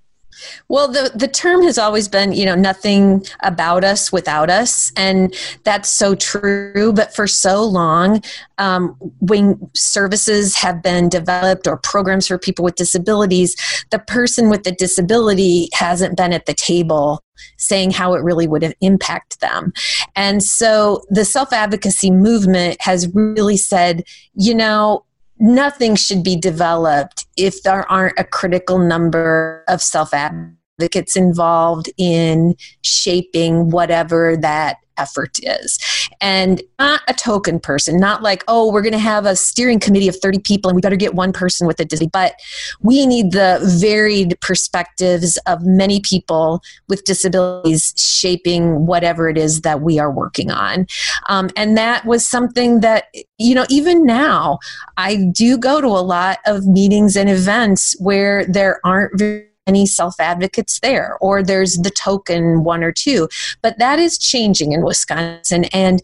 Well, 0.67 0.87
the, 0.87 1.11
the 1.13 1.27
term 1.27 1.63
has 1.63 1.77
always 1.77 2.07
been, 2.07 2.33
you 2.33 2.45
know, 2.45 2.55
nothing 2.55 3.25
about 3.41 3.83
us 3.83 4.11
without 4.11 4.49
us. 4.49 4.91
And 4.95 5.33
that's 5.63 5.89
so 5.89 6.15
true. 6.15 6.93
But 6.93 7.15
for 7.15 7.27
so 7.27 7.63
long, 7.63 8.21
um, 8.57 8.95
when 9.19 9.59
services 9.73 10.55
have 10.55 10.81
been 10.81 11.09
developed 11.09 11.67
or 11.67 11.77
programs 11.77 12.27
for 12.27 12.37
people 12.37 12.63
with 12.63 12.75
disabilities, 12.75 13.55
the 13.91 13.99
person 13.99 14.49
with 14.49 14.63
the 14.63 14.71
disability 14.71 15.69
hasn't 15.73 16.17
been 16.17 16.33
at 16.33 16.45
the 16.45 16.53
table 16.53 17.23
saying 17.57 17.91
how 17.91 18.13
it 18.13 18.23
really 18.23 18.47
would 18.47 18.75
impact 18.81 19.39
them. 19.39 19.73
And 20.15 20.43
so 20.43 21.03
the 21.09 21.25
self 21.25 21.51
advocacy 21.51 22.11
movement 22.11 22.77
has 22.81 23.07
really 23.13 23.57
said, 23.57 24.03
you 24.35 24.53
know, 24.53 25.05
nothing 25.39 25.95
should 25.95 26.23
be 26.23 26.35
developed 26.35 27.25
if 27.37 27.63
there 27.63 27.89
aren't 27.91 28.17
a 28.19 28.23
critical 28.23 28.79
number 28.79 29.63
of 29.67 29.81
self 29.81 30.13
advocates 30.13 31.15
involved 31.15 31.89
in 31.97 32.55
shaping 32.81 33.69
whatever 33.69 34.37
that 34.37 34.77
effort 34.97 35.39
is. 35.41 35.79
And 36.21 36.61
not 36.79 37.01
a 37.07 37.13
token 37.13 37.59
person, 37.59 37.97
not 37.97 38.21
like, 38.21 38.43
oh, 38.47 38.71
we're 38.71 38.81
going 38.81 38.93
to 38.93 38.99
have 38.99 39.25
a 39.25 39.35
steering 39.35 39.79
committee 39.79 40.07
of 40.07 40.15
30 40.17 40.39
people 40.39 40.69
and 40.69 40.75
we 40.75 40.81
better 40.81 40.95
get 40.95 41.13
one 41.13 41.33
person 41.33 41.67
with 41.67 41.79
a 41.79 41.85
disability. 41.85 42.09
But 42.11 42.35
we 42.81 43.05
need 43.05 43.31
the 43.31 43.59
varied 43.79 44.37
perspectives 44.41 45.37
of 45.47 45.63
many 45.63 45.99
people 46.01 46.61
with 46.87 47.03
disabilities 47.03 47.93
shaping 47.97 48.85
whatever 48.85 49.29
it 49.29 49.37
is 49.37 49.61
that 49.61 49.81
we 49.81 49.99
are 49.99 50.11
working 50.11 50.51
on. 50.51 50.87
Um, 51.29 51.49
and 51.55 51.77
that 51.77 52.05
was 52.05 52.27
something 52.27 52.81
that, 52.81 53.05
you 53.37 53.55
know, 53.55 53.65
even 53.69 54.05
now, 54.05 54.59
I 54.97 55.15
do 55.33 55.57
go 55.57 55.81
to 55.81 55.87
a 55.87 56.03
lot 56.03 56.39
of 56.45 56.65
meetings 56.65 57.15
and 57.15 57.29
events 57.29 57.95
where 57.99 58.45
there 58.45 58.79
aren't 58.83 59.17
very 59.17 59.47
any 59.67 59.85
self 59.85 60.19
advocates 60.19 60.79
there, 60.79 61.17
or 61.21 61.43
there's 61.43 61.75
the 61.77 61.91
token 61.91 62.63
one 62.63 62.83
or 62.83 62.91
two. 62.91 63.27
But 63.61 63.77
that 63.79 63.99
is 63.99 64.17
changing 64.17 64.71
in 64.71 64.83
Wisconsin. 64.83 65.65
And 65.65 66.01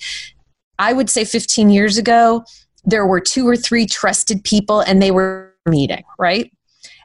I 0.77 0.93
would 0.93 1.09
say 1.09 1.25
15 1.25 1.69
years 1.69 1.97
ago, 1.97 2.43
there 2.85 3.05
were 3.05 3.19
two 3.19 3.47
or 3.47 3.55
three 3.55 3.85
trusted 3.85 4.43
people 4.43 4.79
and 4.81 5.01
they 5.01 5.11
were 5.11 5.53
meeting, 5.67 6.03
right? 6.17 6.51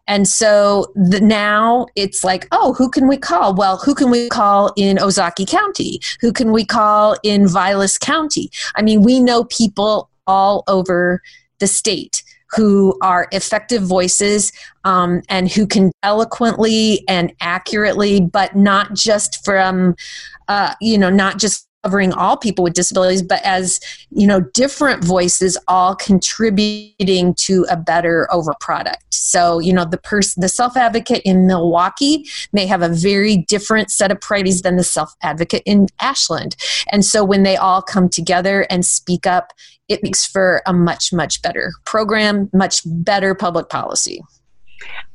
And 0.06 0.28
so 0.28 0.92
the, 0.94 1.20
now 1.20 1.87
it's 1.96 2.23
like, 2.23 2.46
oh, 2.52 2.75
who 2.75 2.90
can 2.90 3.08
we 3.08 3.16
call? 3.16 3.54
Well, 3.54 3.78
who 3.78 3.94
can 3.94 4.11
we 4.11 4.28
call 4.28 4.73
in 4.76 4.99
Ozaukee 4.99 5.49
County? 5.49 6.00
Who 6.20 6.32
can 6.32 6.52
we 6.52 6.64
call 6.64 7.16
in 7.23 7.49
Vilas 7.49 7.96
County? 7.96 8.50
I 8.76 8.82
mean, 8.82 9.02
we 9.02 9.18
know 9.18 9.44
people 9.44 10.11
all 10.26 10.62
over 10.68 11.23
the 11.58 11.66
state 11.66 12.23
who 12.54 12.96
are 13.02 13.28
effective 13.32 13.82
voices 13.82 14.52
um, 14.84 15.23
and 15.28 15.50
who 15.50 15.66
can 15.66 15.90
eloquently 16.02 17.04
and 17.08 17.32
accurately, 17.40 18.20
but 18.20 18.54
not 18.54 18.94
just 18.94 19.44
from, 19.44 19.94
uh, 20.49 20.75
you 20.80 20.99
know, 20.99 21.11
not 21.11 21.38
just 21.38 21.68
covering 21.84 22.12
all 22.12 22.36
people 22.36 22.64
with 22.64 22.72
disabilities, 22.72 23.22
but 23.22 23.42
as 23.44 23.78
you 24.10 24.26
know, 24.26 24.40
different 24.40 25.04
voices 25.04 25.58
all 25.68 25.94
contributing 25.94 27.34
to 27.34 27.66
a 27.70 27.76
better 27.76 28.26
over 28.32 28.54
product. 28.61 29.04
So, 29.11 29.59
you 29.59 29.72
know, 29.72 29.85
the 29.85 29.98
person, 29.98 30.40
the 30.40 30.48
self 30.48 30.76
advocate 30.76 31.22
in 31.24 31.46
Milwaukee 31.46 32.26
may 32.52 32.66
have 32.66 32.82
a 32.82 32.88
very 32.88 33.37
different 33.37 33.90
set 33.90 34.11
of 34.11 34.20
priorities 34.20 34.62
than 34.62 34.76
the 34.76 34.85
self 34.85 35.14
advocate 35.22 35.62
in 35.66 35.88
Ashland. 36.00 36.56
And 36.90 37.04
so, 37.04 37.24
when 37.24 37.42
they 37.42 37.56
all 37.56 37.82
come 37.82 38.09
together 38.09 38.66
and 38.70 38.85
speak 38.85 39.26
up, 39.26 39.52
it 39.88 40.02
makes 40.02 40.24
for 40.24 40.62
a 40.66 40.72
much, 40.72 41.12
much 41.12 41.42
better 41.42 41.72
program, 41.85 42.48
much 42.54 42.82
better 42.87 43.35
public 43.35 43.68
policy. 43.68 44.22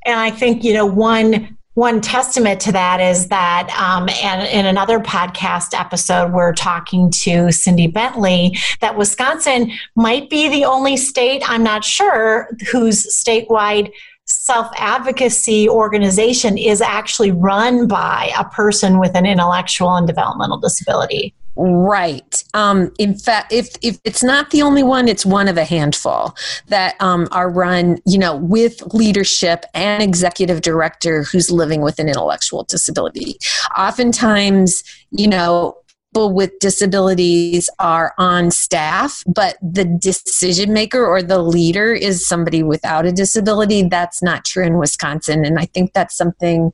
And 0.06 0.20
I 0.20 0.32
think, 0.32 0.64
you 0.64 0.74
know, 0.74 0.86
one 0.86 1.58
one 1.80 2.02
testament 2.02 2.60
to 2.60 2.74
that 2.74 3.00
is 3.00 3.30
that, 3.30 3.70
um, 3.80 4.10
and 4.22 4.46
in 4.50 4.66
another 4.66 5.00
podcast 5.00 5.74
episode, 5.74 6.34
we're 6.34 6.54
talking 6.54 7.10
to 7.10 7.54
Cindy 7.54 7.88
Bentley 7.88 8.58
that 8.82 8.98
Wisconsin 8.98 9.72
might 9.96 10.30
be 10.30 10.50
the 10.50 10.66
only 10.66 10.98
state, 10.98 11.42
I'm 11.48 11.64
not 11.64 11.86
sure, 11.86 12.50
whose 12.70 13.08
statewide 13.08 13.94
self 14.26 14.68
advocacy 14.76 15.70
organization 15.70 16.58
is 16.58 16.82
actually 16.82 17.32
run 17.32 17.88
by 17.88 18.30
a 18.38 18.44
person 18.44 19.00
with 19.00 19.16
an 19.16 19.26
intellectual 19.26 19.96
and 19.96 20.06
developmental 20.06 20.58
disability. 20.58 21.34
Right. 21.62 22.42
Um, 22.54 22.94
in 23.00 23.18
fact, 23.20 23.52
if 23.52 23.76
if 23.82 24.00
it's 24.06 24.24
not 24.24 24.52
the 24.52 24.62
only 24.62 24.82
one, 24.82 25.10
it's 25.10 25.26
one 25.26 25.50
of 25.50 25.58
a 25.58 25.66
handful 25.66 26.34
that 26.68 26.96
um, 27.02 27.28
are 27.34 27.50
run, 27.50 28.00
you 28.06 28.18
know, 28.18 28.38
with 28.38 28.82
leadership 28.94 29.66
and 29.74 30.02
executive 30.02 30.62
director 30.62 31.24
who's 31.24 31.52
living 31.52 31.82
with 31.82 32.00
an 32.00 32.08
intellectual 32.08 32.64
disability. 32.64 33.36
Oftentimes, 33.78 34.86
you 35.12 35.28
know, 35.28 35.76
people 36.12 36.34
with 36.34 36.58
disabilities 36.60 37.70
are 37.78 38.14
on 38.18 38.50
staff, 38.50 39.24
but 39.28 39.58
the 39.62 39.86
decision 39.86 40.74
maker 40.74 41.06
or 41.06 41.22
the 41.22 41.42
leader 41.42 41.94
is 41.94 42.28
somebody 42.28 42.64
without 42.64 43.06
a 43.06 43.12
disability. 43.12 43.84
That's 43.84 44.24
not 44.24 44.44
true 44.44 44.66
in 44.66 44.78
Wisconsin. 44.78 45.46
And 45.46 45.60
I 45.60 45.66
think 45.66 45.94
that's 45.94 46.18
something 46.18 46.74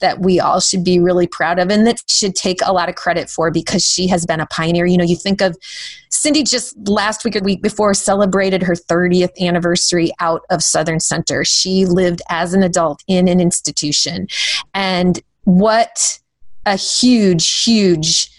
that 0.00 0.20
we 0.20 0.38
all 0.38 0.60
should 0.60 0.84
be 0.84 1.00
really 1.00 1.26
proud 1.26 1.58
of 1.58 1.70
and 1.70 1.86
that 1.86 2.02
should 2.10 2.34
take 2.34 2.58
a 2.64 2.72
lot 2.72 2.90
of 2.90 2.94
credit 2.94 3.30
for 3.30 3.50
because 3.50 3.82
she 3.82 4.06
has 4.08 4.26
been 4.26 4.40
a 4.40 4.46
pioneer. 4.46 4.84
You 4.84 4.98
know, 4.98 5.04
you 5.04 5.16
think 5.16 5.40
of 5.40 5.56
Cindy 6.10 6.42
just 6.42 6.76
last 6.86 7.24
week 7.24 7.36
or 7.36 7.40
week 7.40 7.62
before 7.62 7.94
celebrated 7.94 8.62
her 8.62 8.74
30th 8.74 9.38
anniversary 9.40 10.12
out 10.20 10.42
of 10.50 10.62
Southern 10.62 11.00
Center. 11.00 11.42
She 11.44 11.86
lived 11.86 12.20
as 12.28 12.52
an 12.52 12.62
adult 12.62 13.02
in 13.08 13.28
an 13.28 13.40
institution. 13.40 14.28
And 14.74 15.20
what 15.44 16.20
a 16.66 16.76
huge, 16.76 17.62
huge 17.62 18.30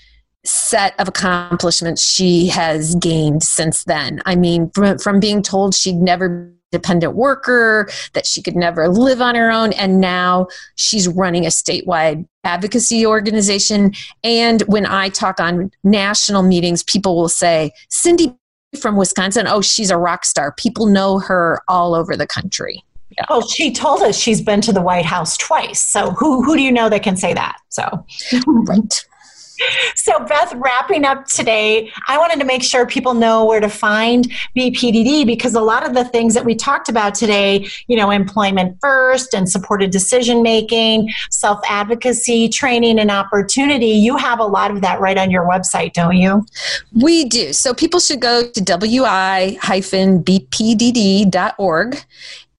set 0.47 0.99
of 0.99 1.07
accomplishments 1.07 2.01
she 2.03 2.47
has 2.47 2.95
gained 2.95 3.43
since 3.43 3.83
then. 3.83 4.21
I 4.25 4.35
mean, 4.35 4.69
from, 4.71 4.97
from 4.97 5.19
being 5.19 5.41
told 5.41 5.75
she'd 5.75 5.95
never 5.95 6.29
be 6.29 6.55
a 6.73 6.77
dependent 6.77 7.15
worker, 7.15 7.89
that 8.13 8.25
she 8.25 8.41
could 8.41 8.55
never 8.55 8.87
live 8.87 9.21
on 9.21 9.35
her 9.35 9.51
own, 9.51 9.73
and 9.73 9.99
now 9.99 10.47
she's 10.75 11.07
running 11.07 11.45
a 11.45 11.49
statewide 11.49 12.25
advocacy 12.43 13.05
organization. 13.05 13.93
And 14.23 14.61
when 14.63 14.85
I 14.85 15.09
talk 15.09 15.39
on 15.39 15.71
national 15.83 16.43
meetings, 16.43 16.83
people 16.83 17.15
will 17.15 17.29
say, 17.29 17.71
Cindy 17.89 18.35
from 18.79 18.97
Wisconsin, 18.97 19.47
oh, 19.47 19.61
she's 19.61 19.89
a 19.89 19.97
rock 19.97 20.25
star. 20.25 20.51
People 20.51 20.85
know 20.85 21.19
her 21.19 21.61
all 21.67 21.95
over 21.95 22.15
the 22.17 22.27
country. 22.27 22.83
Yeah. 23.11 23.25
Oh, 23.29 23.47
she 23.47 23.71
told 23.71 24.01
us 24.01 24.17
she's 24.17 24.41
been 24.41 24.59
to 24.61 24.73
the 24.73 24.81
White 24.81 25.05
House 25.05 25.37
twice. 25.37 25.81
So 25.85 26.11
who 26.11 26.43
who 26.43 26.57
do 26.57 26.61
you 26.61 26.71
know 26.71 26.89
that 26.89 27.03
can 27.03 27.15
say 27.15 27.33
that? 27.33 27.57
So 27.69 28.05
right 28.47 29.05
so, 29.95 30.19
Beth, 30.25 30.53
wrapping 30.55 31.05
up 31.05 31.25
today, 31.25 31.91
I 32.07 32.17
wanted 32.17 32.39
to 32.39 32.45
make 32.45 32.63
sure 32.63 32.85
people 32.85 33.13
know 33.13 33.45
where 33.45 33.59
to 33.59 33.69
find 33.69 34.31
BPDD 34.55 35.25
because 35.25 35.55
a 35.55 35.61
lot 35.61 35.85
of 35.85 35.93
the 35.93 36.05
things 36.05 36.33
that 36.33 36.45
we 36.45 36.55
talked 36.55 36.89
about 36.89 37.15
today, 37.15 37.67
you 37.87 37.95
know, 37.95 38.11
employment 38.11 38.77
first 38.81 39.33
and 39.33 39.49
supported 39.49 39.91
decision 39.91 40.41
making, 40.41 41.11
self 41.29 41.59
advocacy, 41.67 42.49
training, 42.49 42.99
and 42.99 43.11
opportunity, 43.11 43.87
you 43.87 44.17
have 44.17 44.39
a 44.39 44.45
lot 44.45 44.71
of 44.71 44.81
that 44.81 44.99
right 44.99 45.17
on 45.17 45.31
your 45.31 45.47
website, 45.47 45.93
don't 45.93 46.17
you? 46.17 46.45
We 46.93 47.25
do. 47.25 47.53
So, 47.53 47.73
people 47.73 47.99
should 47.99 48.21
go 48.21 48.43
to 48.49 48.61
wi 48.61 49.57
bpdd.org, 50.25 51.97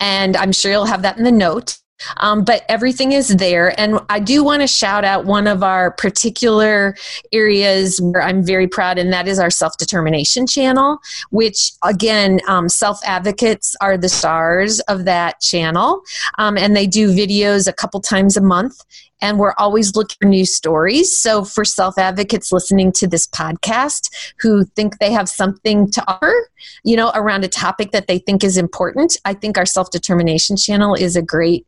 and 0.00 0.36
I'm 0.36 0.52
sure 0.52 0.70
you'll 0.70 0.84
have 0.86 1.02
that 1.02 1.18
in 1.18 1.24
the 1.24 1.32
note 1.32 1.78
Um, 2.18 2.44
but 2.44 2.64
everything 2.68 3.12
is 3.12 3.28
there. 3.36 3.78
And 3.80 3.98
I 4.08 4.20
do 4.20 4.44
want 4.44 4.62
to 4.62 4.66
shout 4.66 5.04
out 5.04 5.24
one 5.24 5.46
of 5.46 5.62
our 5.62 5.90
particular 5.92 6.94
areas 7.32 8.00
where 8.00 8.22
I'm 8.22 8.44
very 8.44 8.68
proud, 8.68 8.98
and 8.98 9.12
that 9.12 9.26
is 9.28 9.38
our 9.38 9.50
self 9.50 9.76
determination 9.78 10.46
channel, 10.46 10.98
which 11.30 11.72
again, 11.84 12.40
um, 12.48 12.68
self 12.68 13.00
advocates 13.04 13.74
are 13.80 13.96
the 13.96 14.08
stars 14.08 14.80
of 14.80 15.04
that 15.06 15.40
channel. 15.40 16.02
Um, 16.38 16.56
and 16.58 16.76
they 16.76 16.86
do 16.86 17.14
videos 17.14 17.66
a 17.68 17.72
couple 17.72 18.00
times 18.00 18.36
a 18.36 18.42
month 18.42 18.76
and 19.22 19.38
we're 19.38 19.54
always 19.58 19.96
looking 19.96 20.16
for 20.20 20.28
new 20.28 20.44
stories. 20.44 21.18
So, 21.18 21.44
for 21.44 21.64
self 21.64 21.98
advocates 21.98 22.52
listening 22.52 22.92
to 22.92 23.06
this 23.06 23.26
podcast 23.26 24.10
who 24.40 24.64
think 24.64 24.98
they 24.98 25.12
have 25.12 25.28
something 25.28 25.90
to 25.92 26.04
offer, 26.06 26.50
you 26.84 26.96
know, 26.96 27.10
around 27.14 27.44
a 27.44 27.48
topic 27.48 27.92
that 27.92 28.06
they 28.06 28.18
think 28.18 28.44
is 28.44 28.56
important, 28.56 29.16
I 29.24 29.34
think 29.34 29.56
our 29.58 29.66
self 29.66 29.90
determination 29.90 30.56
channel 30.56 30.94
is 30.94 31.16
a 31.16 31.22
great 31.22 31.66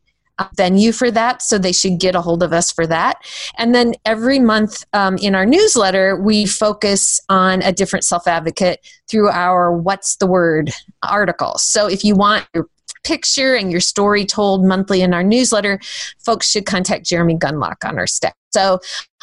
venue 0.56 0.92
for 0.92 1.10
that 1.10 1.42
so 1.42 1.58
they 1.58 1.72
should 1.72 1.98
get 1.98 2.14
a 2.14 2.20
hold 2.20 2.42
of 2.42 2.52
us 2.52 2.70
for 2.70 2.86
that 2.86 3.16
and 3.56 3.74
then 3.74 3.94
every 4.04 4.38
month 4.38 4.84
um, 4.92 5.16
in 5.18 5.34
our 5.34 5.46
newsletter 5.46 6.16
we 6.16 6.46
focus 6.46 7.20
on 7.28 7.62
a 7.62 7.72
different 7.72 8.04
self-advocate 8.04 8.80
through 9.08 9.28
our 9.28 9.72
what's 9.72 10.16
the 10.16 10.26
word 10.26 10.70
article 11.02 11.58
so 11.58 11.86
if 11.86 12.04
you 12.04 12.14
want 12.14 12.46
your 12.54 12.68
picture 13.04 13.54
and 13.54 13.70
your 13.70 13.80
story 13.80 14.26
told 14.26 14.64
monthly 14.64 15.00
in 15.00 15.14
our 15.14 15.22
newsletter, 15.22 15.80
folks 16.18 16.50
should 16.50 16.66
contact 16.66 17.06
Jeremy 17.06 17.36
Gunlock 17.36 17.76
on 17.84 17.98
our 17.98 18.06
staff. 18.06 18.34
So, 18.52 18.80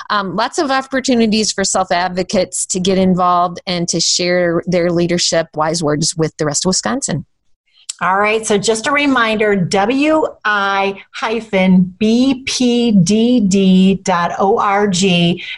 um, 0.10 0.36
lots 0.36 0.58
of 0.58 0.72
opportunities 0.72 1.52
for 1.52 1.64
self 1.64 1.92
advocates 1.92 2.66
to 2.68 2.80
get 2.80 2.98
involved 2.98 3.60
and 3.66 3.88
to 3.90 4.00
share 4.00 4.62
their 4.66 4.92
leadership 4.92 5.48
wise 5.56 5.84
words 5.84 6.16
with 6.16 6.36
the 6.38 6.46
rest 6.46 6.66
of 6.66 6.70
Wisconsin. 6.70 7.26
All 8.02 8.20
right, 8.20 8.46
so 8.46 8.58
just 8.58 8.88
a 8.88 8.92
reminder 8.92 9.56
wi-bpdd.org 9.56 11.04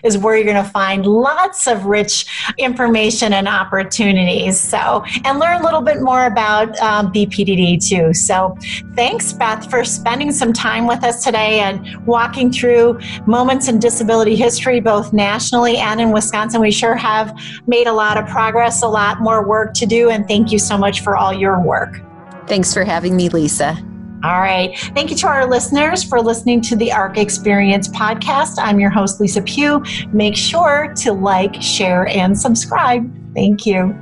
is 0.04 0.17
where 0.19 0.36
you're 0.36 0.45
going 0.45 0.63
to 0.63 0.69
find 0.69 1.08
lots 1.08 1.65
of 1.65 1.86
rich 1.86 2.54
information 2.60 3.34
and 3.34 3.47
opportunities. 3.47 4.60
So, 4.60 5.04
and 5.26 5.39
learn 5.39 5.62
a 5.62 5.63
little 5.63 5.82
bit 5.82 6.04
more 6.04 6.28
about 6.28 6.78
um, 6.80 7.12
BPDD 7.12 7.84
too. 7.84 8.13
So, 8.13 8.56
thanks, 8.93 9.34
Beth, 9.34 9.67
for 9.67 9.84
spending 9.84 10.32
some 10.32 10.54
time 10.54 10.86
with 10.86 11.04
us 11.04 11.23
today 11.23 11.62
and 11.62 12.06
walking 12.06 12.52
through 12.52 13.00
moments 13.26 13.67
in 13.67 13.80
disability 13.80 14.36
history, 14.36 14.80
both 14.80 15.12
nationally 15.12 15.78
and 15.78 16.00
in 16.00 16.12
Wisconsin. 16.12 16.62
We 16.62 16.69
sure 16.69 16.93
have 16.93 17.36
made 17.65 17.88
a 17.88 17.93
lot 17.93 18.15
of 18.15 18.28
progress, 18.28 18.84
a 18.84 18.88
lot 18.88 19.21
more 19.21 19.43
work 19.43 19.73
to 19.73 19.88
do, 19.88 20.12
and 20.12 20.28
thank 20.28 20.52
you 20.52 20.60
so 20.60 20.78
much 20.78 21.02
for 21.02 21.17
all 21.17 21.34
your 21.34 21.60
work. 21.60 22.00
Thanks 22.48 22.74
for 22.74 22.84
having 22.84 23.16
me, 23.16 23.30
Lisa. 23.30 23.78
All 24.24 24.40
right. 24.40 24.78
Thank 24.96 25.12
you 25.12 25.16
to 25.18 25.28
our 25.28 25.48
listeners 25.48 26.04
for 26.04 26.20
listening 26.20 26.60
to 26.62 26.76
the 26.76 26.92
ARC 26.92 27.18
Experience 27.18 27.88
podcast. 27.90 28.56
I'm 28.58 28.80
your 28.80 28.90
host, 28.90 29.22
Lisa 29.22 29.44
Pugh. 29.44 29.84
Make 30.12 30.36
sure 30.36 30.94
to 30.98 31.14
like, 31.14 31.62
share, 31.62 32.08
and 32.08 32.38
subscribe. 32.38 33.14
Thank 33.36 33.68
you. 33.68 33.96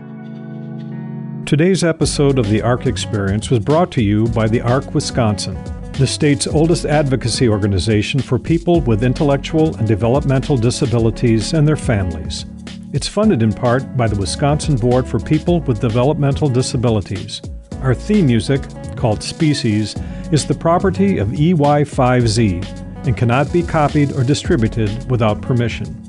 Today's 1.46 1.84
episode 1.84 2.40
of 2.40 2.50
the 2.50 2.62
ARC 2.62 2.88
Experience 2.88 3.50
was 3.50 3.60
brought 3.60 3.92
to 3.92 4.02
you 4.02 4.28
by 4.28 4.48
the 4.48 4.62
ARC 4.62 4.94
Wisconsin, 4.96 5.62
the 5.92 6.08
state's 6.08 6.48
oldest 6.48 6.86
advocacy 6.86 7.50
organization 7.50 8.22
for 8.22 8.40
people 8.40 8.82
with 8.82 9.04
intellectual 9.04 9.76
and 9.76 9.88
developmental 9.88 10.56
disabilities 10.56 11.54
and 11.54 11.68
their 11.68 11.76
families. 11.76 12.46
It's 12.94 13.08
funded 13.08 13.44
in 13.44 13.52
part 13.52 13.98
by 13.98 14.08
the 14.08 14.20
Wisconsin 14.20 14.78
Board 14.78 15.06
for 15.06 15.20
People 15.20 15.60
with 15.62 15.82
Developmental 15.82 16.48
Disabilities. 16.48 17.42
Our 17.82 17.94
theme 17.94 18.26
music, 18.28 18.62
called 18.96 19.22
Species, 19.22 19.96
is 20.32 20.46
the 20.46 20.56
property 20.56 21.18
of 21.18 21.30
EY5Z 21.30 23.06
and 23.06 23.16
cannot 23.16 23.52
be 23.54 23.62
copied 23.62 24.14
or 24.14 24.24
distributed 24.24 25.10
without 25.10 25.42
permission. 25.42 26.02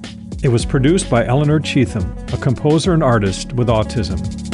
It 0.43 0.49
was 0.49 0.65
produced 0.65 1.11
by 1.11 1.27
Eleanor 1.27 1.61
Cheatham, 1.61 2.17
a 2.33 2.37
composer 2.37 2.95
and 2.95 3.03
artist 3.03 3.53
with 3.53 3.69
autism. 3.69 4.46